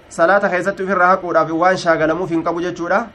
[0.09, 3.07] salaata keessatti ofirraa haquudhaaf waan shaagalamuuf hin qabu jechuudha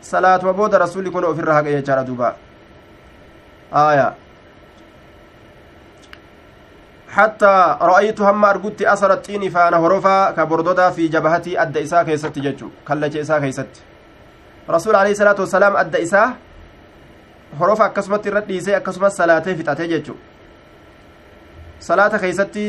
[0.00, 2.34] salaatuma booda rasuulli kun ofirraa haqe jechaadha duuba
[3.84, 4.12] aayaa
[7.10, 12.68] حتى رأيت هم أرجوت أثر الطين فأنا هرفا كبردودا في جبهتي أدى إساء كيست ججو
[12.88, 13.72] كلج إساء كيست
[14.70, 16.28] رسول عليه الصلاة والسلام أدى إساء
[17.58, 20.16] horofa akkasumatti irra dhiisee akkasumas salaatee fixatee jechu
[21.78, 22.64] salaata keeysatti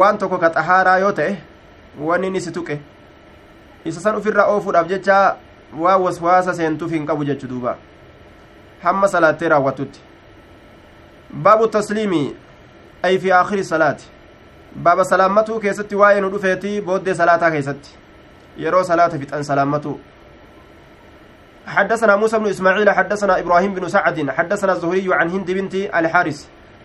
[0.00, 1.36] waan tokko ka xahaaraa yoo ta'e
[2.08, 2.78] wanni inni si tuqe
[3.84, 5.36] isa san ufirra oofuudhaaf jecha
[5.84, 7.76] waa waswaasa seentuuf hin qabu jechu duuba
[8.82, 10.00] hamma salaattee raawwattutti
[11.46, 12.22] baabu tasliimi
[13.02, 14.10] ay fi aakhiri salaati
[14.76, 17.90] baaba salaammatuu keessatti waa'ee nu dhufeeti booddee salaataa keessatti
[18.64, 20.00] yeroo salaata fixan salaammatuu
[21.68, 26.38] حدثنا موسى بن إسماعيل حدثنا إبراهيم بن سعد حدثنا الزهري عن هند بنت الحارث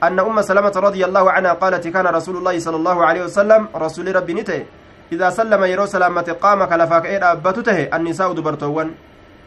[0.03, 4.15] أن أم سلمة رضي الله عنها قالت كان رسول الله صلى الله عليه وسلم رسول
[4.15, 4.61] ربي نته.
[5.11, 8.87] إذا سلم يرو سلامه قام كلفاك ايد ابتته النساء دبرتون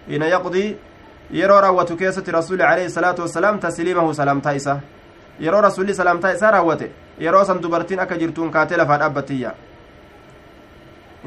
[0.08, 0.66] حين يقضي
[1.30, 4.80] يرو راوت كيسة رسول عليه الصلاة والسلام تسليمه سلام تايسة.
[5.40, 9.50] yeroo rasulli salaamtaa isaa raawwate yeroo san dubartiin akka jirtuun kaatee lafaa dhaabbattiyya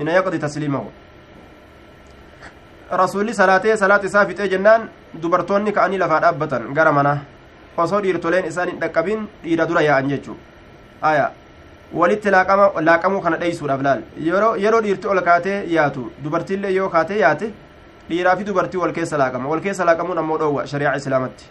[0.02, 0.91] ina yaqdi tasliimahu
[2.91, 4.89] rasuulli salaatee salaata isaa fixee jennaan
[5.21, 7.17] dubartoonni ka'anii lafaa dhaabbatan gara manaa.
[7.78, 10.36] Osoo dhiirtoleen isaan hin dhaqqabin dhiira dura yaa'an jechuu.
[11.02, 11.32] Aya
[11.93, 14.02] walitti laaqamuu kana dheeysuudhaaf laal.
[14.17, 17.54] Yeroo dhiirti ol kaatee yaatu dubartiillee yoo kaatee yaate
[18.10, 19.49] dhiiraa fi dubartii wal keessa laaqama.
[19.49, 21.45] Wal keessa laaqamuun ammoo dhoowwa shari'aa islaamatti.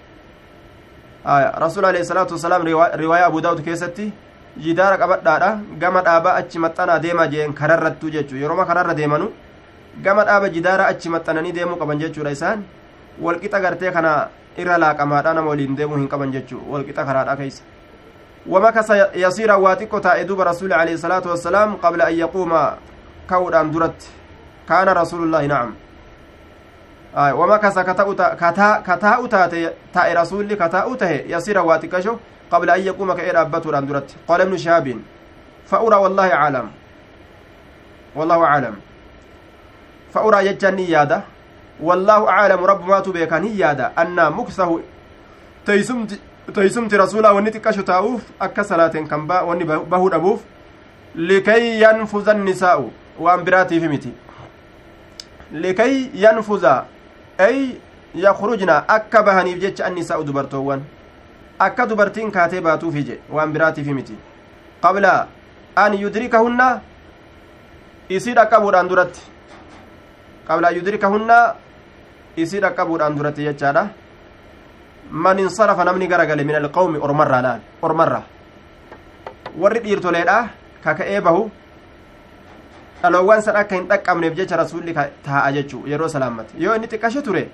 [1.64, 4.12] Rasuul alayhi salaatu wasalaam riwaayaa abu keessatti
[4.58, 8.36] jidaara qabadhaadha gama dhaabaa achi maxxanaa deemaa jeen kararrattuu jechuu.
[8.36, 9.32] Yerooma kararra deemanu
[10.02, 12.64] gama dhaaba jidaara achi maxxananii deemuu qaban jechuudha isaan.
[13.20, 17.62] Walqixa gartee kana irra laaqamaadha nama waliin deemuu hin qaban jechuu walqixa karaadha keeysa
[18.48, 22.52] ومكث يصير واتق تائدوب رسول عليه الصلاة والسلام قبل أن يقوم
[23.30, 24.08] كودان درت
[24.68, 25.74] كان رسول الله نعم
[27.16, 28.34] آه ومكث كتا
[28.86, 32.16] كتا تاتي تاء رسول كتا تاه يصير واتقشو
[32.50, 34.96] قبل أن يقوم كإير أبتو درت قال ابن شهاب
[35.66, 36.66] فأرى والله أعلم
[38.16, 38.74] والله أعلم
[40.14, 41.22] فأرى يجاني يادا
[41.82, 44.80] والله أعلم رب ما تبيكان يادا أن مكسه.
[45.66, 46.18] تيسمت
[46.54, 50.40] تيسمت رسولا ونتك شتاؤف أكا صلاة كان با وني بهود أبوف.
[51.14, 52.90] لكي ينفذ النساء.
[53.18, 54.12] وأن براتي في متي
[55.52, 56.64] لكي ينفذ.
[57.40, 57.78] أي
[58.14, 58.84] يخرجنا.
[58.90, 60.82] أكا بهني بجتش النساء دبرتوان
[61.60, 63.18] أكا دبرتين كاتي باتو في جي.
[63.30, 64.16] وأن براتي في متي
[64.82, 65.04] قبل
[65.78, 66.80] أن يدركهن.
[70.48, 71.38] Qabla yudrikahunna
[72.36, 73.88] isii dhaqqabuudhaan duratti jechaadha
[75.10, 78.22] man insarafa namni garagale min alqawmi ormarraa laal ormarra
[79.62, 80.38] warri dhiirtoleedha
[80.84, 81.50] kaka'ee bahu
[83.02, 84.94] dhaloowwan san akka hin dhaqqabneef jecha rasuulli
[85.26, 87.44] taa'a jechuu yeroo salaammate yoo inni xiqqashe ture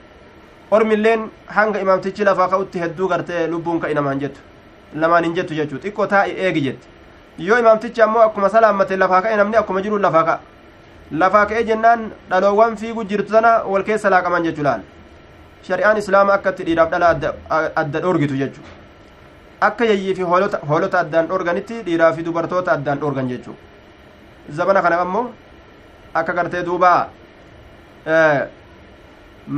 [0.70, 4.40] ormilleen hanga imaamtichi lafaa ka'utti hedduu gartee lubbuun ka'i namaan jettu
[4.94, 6.86] lamaan hin jettu jechuu xiqqoo taa'i eegi jette
[7.48, 10.40] yoo imaamtichi ammoo akkuma salaammate lafaa ka'e namni akkuma jiruun lafaa ka'a
[11.22, 14.82] lafaa ka'ee jennaan dhaloowwan fiigu jirtu sana wal keessa laaqaman jechuu laal
[15.68, 17.08] shari'aan islaama akka itti dhiiraaf dhala
[17.82, 18.64] adda dhoorgitu jechuu
[19.68, 20.22] akka yayyii fi
[20.70, 23.56] hoolota addaan dhoorganitti dhiiraa fi dubartoota addaan dhoorgan jechuu
[24.60, 25.26] zabana kana ammoo
[26.22, 26.90] akka gartee duuba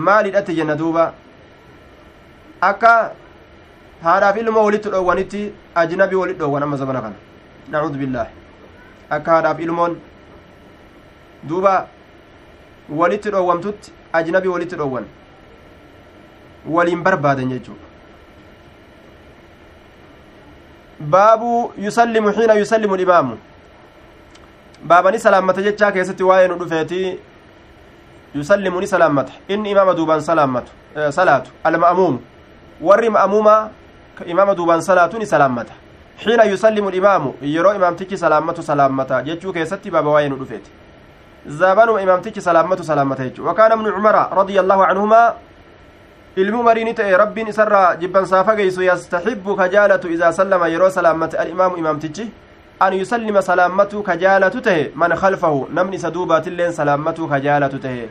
[0.08, 1.06] maalidhatti jenna duuba
[2.70, 2.92] akka
[4.02, 5.42] haadhaaf ilmoo walitti dhoowwanitti
[5.82, 7.16] ajnabii walit dhoowwan amma zamana kana
[7.74, 8.32] nacuudu billaahi
[9.16, 9.96] akka haadhaaf ilmoon
[11.42, 11.86] duuba
[12.88, 15.04] walitti dhoowwamtutti ajnabii walitti dhoowwan.
[16.68, 17.86] Waliin barbaadan jechuudha.
[21.00, 23.38] Baabu yusallimu xiina yusallimu limaamu.
[24.84, 27.18] Baabani salaammata jechaa keessatti waa'ee nu dhufeeti.
[28.34, 29.32] Yusallimu ni salaammata.
[29.48, 30.72] Inni imaama duubaan salaammatu
[31.10, 31.50] salaatu.
[31.64, 32.18] Alma'amuumu
[32.80, 33.68] warri ma'amuumaa
[34.26, 35.72] imaama duubaan salaatu ni salaammata.
[36.24, 37.34] Xiina yusallimu limaamu.
[37.42, 40.70] Yeroo imaamtichi salaammatu salaammata jechuu keessatti baaba waa'ee nu dhufeeti
[41.48, 45.34] zaabanuma imaamtichi salaammatu salaammata jechuu wakaana ibnu cumara radia allaahu canhumaa
[46.36, 51.38] ilmi umarii ni ta'e rabbiin isarraa jibbansaa fageysu yastaxibbu ka jaalatu idaa sallama yeroo salaammate
[51.38, 52.30] alimaamu imaamtichi
[52.80, 58.08] an yusallima salaammatu ka jaalatu tahe man khalfahu namni isa duubaatilleen salaammatu ka jaalatu tahe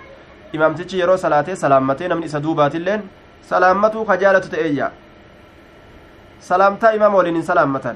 [0.54, 3.04] imaamtichi yeroo salaatee salaammatee namni isa duubaatilleen
[3.50, 4.92] salaammatu ka jaalatu ta'eeyya
[6.40, 7.96] salaamtaa imaama waliin hin salaammatan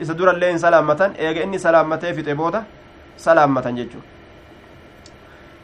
[0.00, 2.62] isa durallee hin salaammatan eega inni salaammatee fixe booda
[3.16, 4.14] salaammatan jechuudha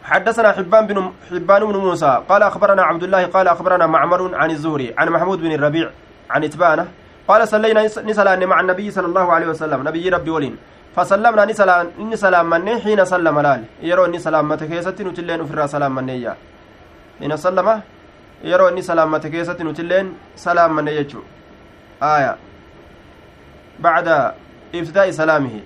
[0.02, 4.94] حدثنا حبان بن حبان بن موسى قال أخبرنا عبد الله قال أخبرنا معمر عن الزهري
[4.98, 5.90] عن محمود بن الربيع
[6.30, 6.86] عن إتبانة
[7.28, 10.56] قال صلينا نسلان مع النبي صلى الله عليه وسلم نبي ربي ولين.
[10.96, 13.64] فسلمنا نسلان إني سلام مني حين سلم لال.
[13.82, 16.34] يرو إني سلامة كيستي نتلين في سلام مني يا
[17.22, 17.68] حين سلم
[18.44, 21.22] يرو إني سلامة كيستي نتلين سلام مني يجو
[22.02, 22.36] آية.
[23.78, 24.08] بعد
[24.74, 25.60] ابتداء سلامه.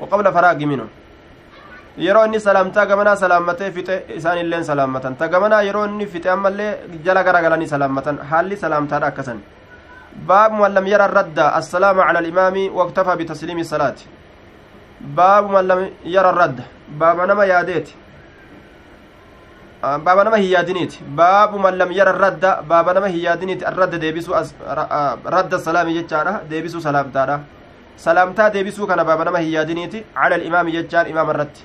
[0.00, 0.86] وقبل فراغ منه
[1.98, 6.72] yeroo inni salaamtaa gamanaa salaammatee fixe isaan illeen salaammatan ta gamanaa yeroo inni fixe ammallee
[7.06, 9.40] jala garagalanii salaammatan haalli salaamtaadha akkasan
[10.28, 14.06] baabu lam yara radda assalaamu cala alimaami waktafaa bitasliimi salaati
[15.00, 16.64] baabu man lam yara radda
[17.00, 17.94] baaba nama yaadeeti
[19.82, 24.34] baaba nama hin yaadiniiti baabu man lam yara radda baaba nama hin yaadiniiti arradda deebisuu
[25.36, 27.40] radda salaami jechaadha deebisuu salaamtaadha
[28.04, 31.64] salaamtaa deebisuu kana baaba nama hin yaadiniiti cala alimaami jechaan imaama irratti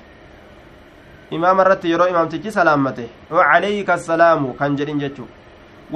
[1.30, 5.28] imaama irratti yeroo imaamtichi salaammate wacalayka assalaamu kan jedhin jechuu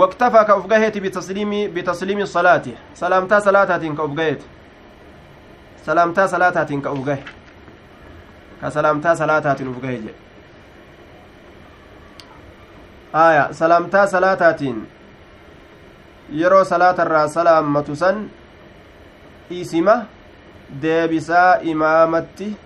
[0.03, 4.47] waktafaa ka uf gaheeti bitasliimi bitasliimi salaati salaamtaa salaataatiin ka uf gaheeti
[5.87, 7.23] salaamtaa salaataatiin ka uf gahe
[8.61, 10.15] ka salaamtaa salaataatiin uf gahe jedhe
[13.13, 14.79] aya salaamtaa salaataatiin
[16.43, 18.31] yeroo salaatarraa salaammatu san
[19.51, 19.97] isima
[20.83, 22.57] deebisaa imaamatti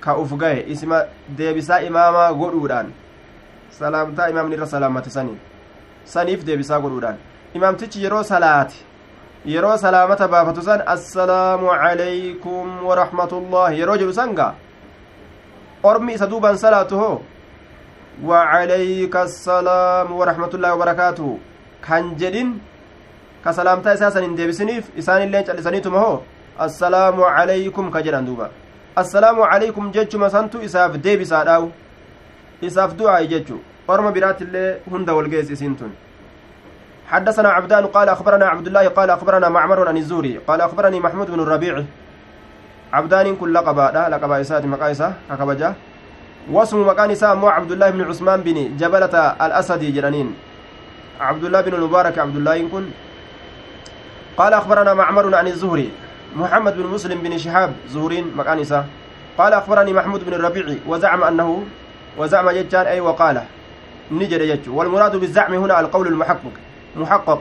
[0.00, 1.02] ka uf gahe isima
[1.38, 2.92] deebisaa imaamaa godhuudhaan
[3.78, 5.40] salaamtaa imaamni irra salaammate saniin
[6.04, 7.18] saniif deebisaa godhuudhaan
[7.54, 8.76] imaamtichi yeroo salaate
[9.54, 14.34] yeroo salaamata baafatu san assalaamu calaykum waraxmatullaahi yeroo jedhu san
[15.82, 17.22] ormi isa duuban salaatu hoo
[18.24, 21.38] wacalayka assalaamu waraxmatullaahi wabarakaatuhu
[21.80, 22.60] kan jedhin
[23.44, 26.22] ka salaamtaa isaa san hin deebisiniif isaanillee callisaniituma hoo
[26.60, 28.50] assalaamu calaykum ka jedhan duuba.
[28.96, 31.72] Assalaamu calaykum jechuma santu isaaf deebisaadhaawu
[32.68, 33.56] isaaf du'aa'i jechu.
[33.88, 35.92] Orma biraattillee hunda walgees isiin tun.
[37.10, 41.40] حدثنا عبدان قال أخبرنا عبد الله قال أخبرنا معمر عن الزوري قال أخبرني محمود بن
[41.40, 41.82] الربيع
[42.92, 45.74] عبدان كل لقبا لقبا إسات مقايسة ككبجة
[46.54, 50.28] واسم مكان إساء مو عبد الله بن عثمان بن جبلة الأسدي جرانين
[51.20, 52.84] عبد الله بن المبارك عبد الله كن
[54.38, 55.90] قال أخبرنا معمر عن الزهري
[56.36, 58.86] محمد بن مسلم بن شهاب زهرين مكان إساء
[59.38, 61.64] قال أخبرني محمود بن الربيع وزعم أنه
[62.18, 63.42] وزعم جتان أي وقال.
[64.12, 66.54] نجد يجو والمراد بالزعم هنا القول المحقق.
[66.96, 67.40] محقق.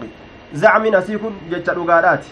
[0.54, 2.24] زعم أسيكن جتة رقادات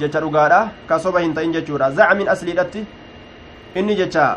[0.00, 2.84] جتة رقادة كصوبة هنتين جتورا زعم أسلي لتي
[3.76, 4.36] إني جتة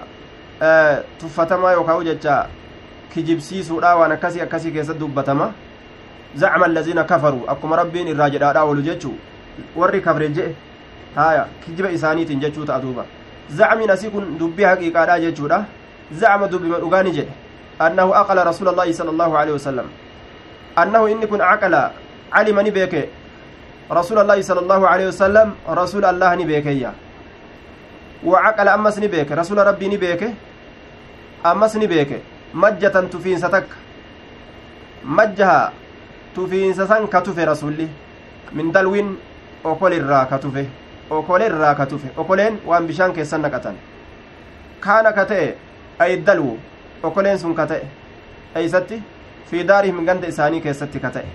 [0.62, 2.46] أه تفتما يوكاو جتة
[3.12, 5.52] kijibsiisuudha waan akkasii akkasii keessa dubbatama
[6.36, 9.16] zacma allaziina kafaruu akkuma rabbiin irraa jedhaadha oolu jechuu
[9.76, 10.56] warri kafre je'e
[11.16, 13.06] haya kijiba isaaniitiin jechuu ta'a duuba
[13.50, 15.66] zacmiin asii kun dubbii haqiiqaadha jechuudha
[16.12, 17.34] zacma dubbima dhugaani jedhe
[17.80, 19.88] annahu aqala rasuula allaahi sala allahu alehi wasalam
[20.76, 21.92] annahu inni kun caqala
[22.34, 23.10] calima ni beeke
[24.00, 26.92] rasuula allaahi sala allahu alehi wasalam rasuula allah ni beekeyya
[28.24, 30.28] wa caqala ammas ni beeke rasuula rabbii ni beeke
[31.44, 32.22] ammas ni beeke
[32.54, 33.76] majjatan tufiinsa takka
[35.04, 35.72] majjaha
[36.36, 37.88] tufiinsa san ka tufe rasulli
[38.54, 39.16] min dalwin
[39.64, 40.66] okolirraa ka tufe
[41.20, 43.76] okolerraa ka tufe okoleen waan bishaan keessan naqatan
[44.86, 45.48] kaana ka ta'e
[46.00, 46.58] ay dalwu
[47.04, 47.82] okoleen sun ka ta'e
[48.62, 49.02] eeysatti
[49.52, 51.26] fi daarihim ganda isaanii keessatti ka ta'e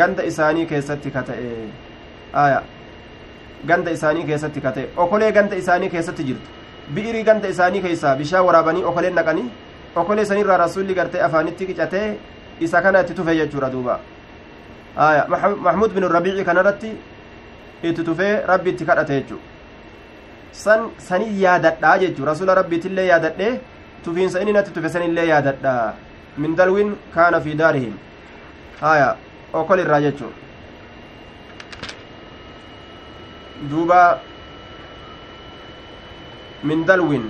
[0.00, 1.52] ganda isaanii keessatti ka ta'e
[2.44, 2.62] aya
[3.72, 6.48] ganda isaanii keessatti ka ta'e okolee ganda isaanii keessatti jirtu
[6.94, 9.48] bi'irii ganda isaanii keeysaa bishaan waraabanii okoleen naqanii
[9.96, 12.06] okolee sanirraa rasulli gartee afaanitti qicatee
[12.60, 13.98] isa kana itti tufe jechuudha duuba
[14.96, 15.26] aya
[15.68, 16.92] mahmud bin rabiici kanarratti
[17.92, 19.24] itti tufee rabbi itti kadhate
[20.54, 23.52] san sanii yaadadhaa jechu rasula rabbiitillee yaadadhee
[24.04, 25.72] tufiinsa inni natti tufe sanillee yaadadha
[26.42, 27.94] min dalwin kaana fi daarihim
[28.92, 29.08] aya
[29.60, 30.28] okol irraa jechu
[33.70, 34.02] duuba
[36.70, 37.26] min dalwin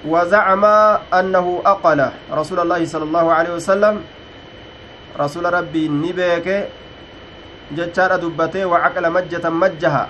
[0.00, 0.64] وزعم
[1.12, 2.00] أنه أقل
[2.32, 3.94] رسول الله صلى الله عليه وسلم
[5.20, 6.48] رسول ربي نبيك
[7.76, 10.04] جتشار دبته وعقل مجة مجها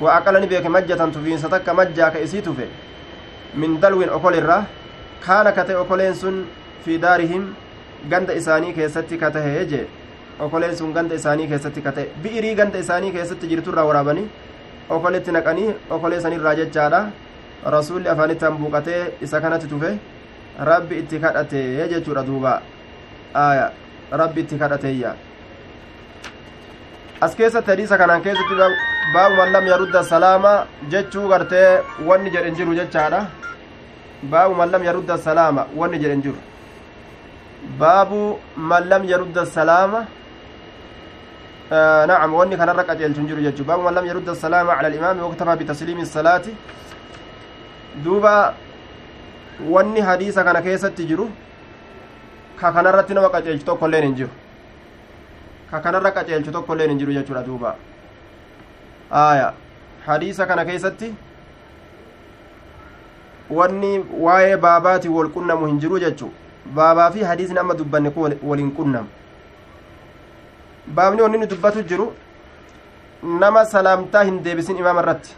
[0.00, 2.66] وعقل نبيك مجة تفين ستك مجا كإسيت في
[3.60, 4.58] من دلو أقول الرا
[5.26, 6.36] كان كتي أقولين سن
[6.84, 7.66] في دارهم
[8.10, 9.86] ganda isaanii keessatti ka tahe jee
[10.40, 11.92] okoleen sun ganda isaanii keessatti ka
[12.22, 14.26] bi'irii ganda isaanii keessatti jirturraa waraabanii
[14.96, 17.00] okoletti naqanii okolee sanirraa jechaadha
[17.76, 19.90] rasuulli afaanitti hambuuqatee isa kanatti tufe
[20.70, 21.62] rabbi itti kadhate
[21.92, 22.52] jechuudha duuba
[24.12, 25.14] rabbi itti kadhateeyya
[27.20, 28.54] as keessatti hadiisa kanaan keessatti
[29.14, 33.20] baabu man lam yarudda salaama jechuu gartee wanni jedhen jiru jechaadha
[34.22, 36.38] baabu man lam yarudda salaama wanni jedhen jiru
[37.78, 40.06] baabu man lam yarudda salaama
[42.06, 45.56] نعم واني كان رقع جلتون جرو جتشو باب من لم يرد السلام على الإمام واكتفى
[45.66, 46.46] بتسليم الصلاة
[49.72, 51.30] wanni hadiisa kana keessatti jiru
[52.60, 54.30] ka kanarratti nama qaceelchu tokkoilleen hin jiru
[55.76, 57.74] ka kanarra qaceelchu tokkoilleen hin jiru jechuudha duuba
[59.10, 59.52] aya
[60.06, 61.14] hadiisa kana keessatti
[63.50, 63.90] wanni
[64.26, 66.32] waa'ee baabaatii wal qunnamu hin jiru jechuu
[66.80, 69.08] baabaa fi hadiisni amma dubbanne kun waliin qunnamu
[71.00, 72.12] baabni wanni dubbatu jiru
[73.44, 75.34] nama salaamtaa hin deebisin imaama irratti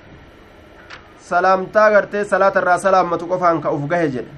[1.31, 4.31] salaamtaa gartee salaata irraa salaammatu qofaan ka uf gahe jedhe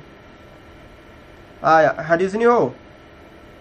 [1.74, 2.72] aya hadiisni hoo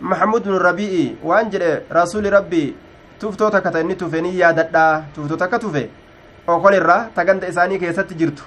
[0.01, 2.75] maxamud bin rabi'i waan jedhe rasuli rabbii
[3.19, 5.89] tuftoo takka ta inni tufe ni yaadadhaa tuftoo takka tufe
[6.47, 8.43] okol irraa ta ganda isaanii keessatti jirtu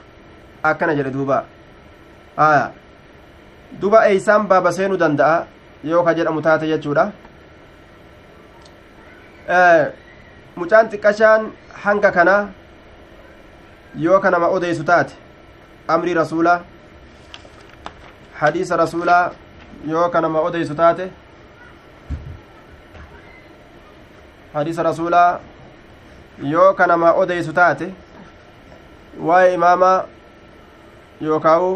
[0.63, 1.45] akkana jedhe duuba
[2.37, 2.71] aya
[3.81, 5.45] duba eeysaan baaba seenuu danda'a
[5.85, 7.05] yoo ka jedhamu taate jechuudha
[10.57, 11.51] mucaan xiqqashaan
[11.85, 12.49] hanga kanaa
[13.97, 15.15] yoo ka nama odeysu taate
[15.89, 16.61] amrii rasuulaa
[18.41, 19.25] hadiisa rasuulaa
[19.87, 21.11] yoo ka nama odeysu taate
[24.55, 25.41] hadiisa rasuulaa
[26.43, 27.95] yoo ka nama odeysu taate
[29.29, 30.05] waa'ee imaamaa
[31.21, 31.71] yookaawu